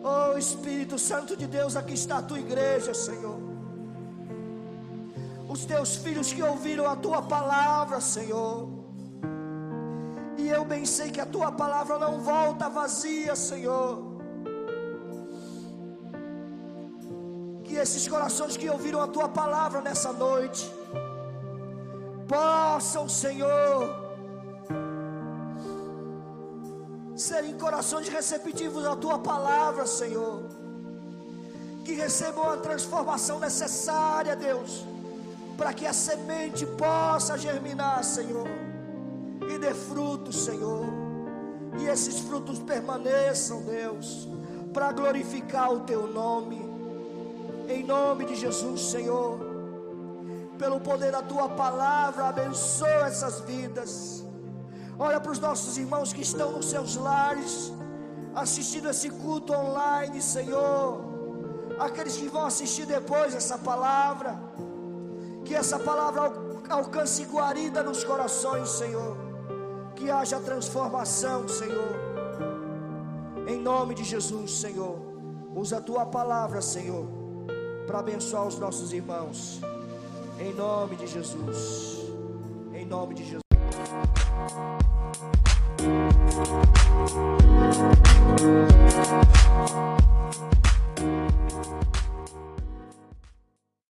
Oh 0.00 0.38
Espírito 0.38 0.96
Santo 0.96 1.36
de 1.36 1.48
Deus, 1.48 1.74
aqui 1.74 1.94
está 1.94 2.18
a 2.18 2.22
tua 2.22 2.38
igreja, 2.38 2.94
Senhor. 2.94 3.43
Os 5.54 5.64
teus 5.64 5.90
filhos 6.04 6.32
que 6.32 6.42
ouviram 6.42 6.84
a 6.92 6.96
tua 6.96 7.20
palavra, 7.22 8.00
Senhor. 8.00 8.68
E 10.36 10.48
eu 10.48 10.62
bem 10.64 10.84
sei 10.84 11.10
que 11.14 11.20
a 11.20 11.26
tua 11.34 11.50
palavra 11.52 11.96
não 11.96 12.14
volta 12.20 12.68
vazia, 12.68 13.34
Senhor. 13.36 13.90
Que 17.66 17.76
esses 17.76 18.08
corações 18.14 18.56
que 18.56 18.68
ouviram 18.68 19.00
a 19.00 19.06
tua 19.06 19.28
palavra 19.28 19.80
nessa 19.80 20.12
noite, 20.12 20.64
possam, 22.26 23.08
Senhor, 23.08 23.78
serem 27.14 27.54
corações 27.56 28.08
receptivos 28.08 28.84
à 28.84 28.96
tua 28.96 29.20
palavra, 29.20 29.86
Senhor. 29.86 30.42
Que 31.84 31.92
recebam 31.92 32.50
a 32.50 32.56
transformação 32.56 33.38
necessária, 33.38 34.34
Deus, 34.34 34.84
para 35.56 35.72
que 35.72 35.86
a 35.86 35.92
semente 35.92 36.66
possa 36.66 37.38
germinar, 37.38 38.02
Senhor, 38.02 38.48
e 39.48 39.58
dê 39.58 39.72
frutos, 39.72 40.44
Senhor. 40.44 40.84
E 41.78 41.86
esses 41.86 42.20
frutos 42.20 42.58
permaneçam, 42.58 43.62
Deus, 43.62 44.28
para 44.72 44.92
glorificar 44.92 45.72
o 45.72 45.80
teu 45.80 46.06
nome. 46.06 46.60
Em 47.68 47.82
nome 47.82 48.24
de 48.24 48.34
Jesus, 48.34 48.80
Senhor. 48.80 49.38
Pelo 50.58 50.80
poder 50.80 51.10
da 51.10 51.22
tua 51.22 51.48
palavra, 51.48 52.28
abençoa 52.28 53.06
essas 53.06 53.40
vidas 53.40 54.24
Olha 54.98 55.20
para 55.20 55.32
os 55.32 55.40
nossos 55.40 55.76
irmãos 55.76 56.12
que 56.12 56.22
estão 56.22 56.52
nos 56.52 56.66
seus 56.66 56.94
lares, 56.94 57.72
assistindo 58.34 58.88
esse 58.88 59.10
culto 59.10 59.52
online, 59.52 60.22
Senhor. 60.22 61.00
Aqueles 61.78 62.16
que 62.16 62.28
vão 62.28 62.46
assistir 62.46 62.86
depois 62.86 63.34
essa 63.34 63.58
palavra, 63.58 64.38
que 65.44 65.54
essa 65.54 65.78
palavra 65.78 66.32
alcance 66.70 67.24
guarida 67.24 67.82
nos 67.82 68.02
corações, 68.02 68.68
Senhor. 68.70 69.16
Que 69.94 70.10
haja 70.10 70.40
transformação, 70.40 71.46
Senhor. 71.46 71.94
Em 73.46 73.58
nome 73.58 73.94
de 73.94 74.02
Jesus, 74.04 74.52
Senhor. 74.52 74.98
Usa 75.54 75.78
a 75.78 75.80
tua 75.80 76.06
palavra, 76.06 76.60
Senhor, 76.60 77.06
para 77.86 78.00
abençoar 78.00 78.46
os 78.46 78.58
nossos 78.58 78.92
irmãos. 78.92 79.60
Em 80.38 80.52
nome 80.52 80.96
de 80.96 81.06
Jesus. 81.06 82.10
Em 82.72 82.84
nome 82.84 83.14
de 83.14 83.24
Jesus. 83.24 83.44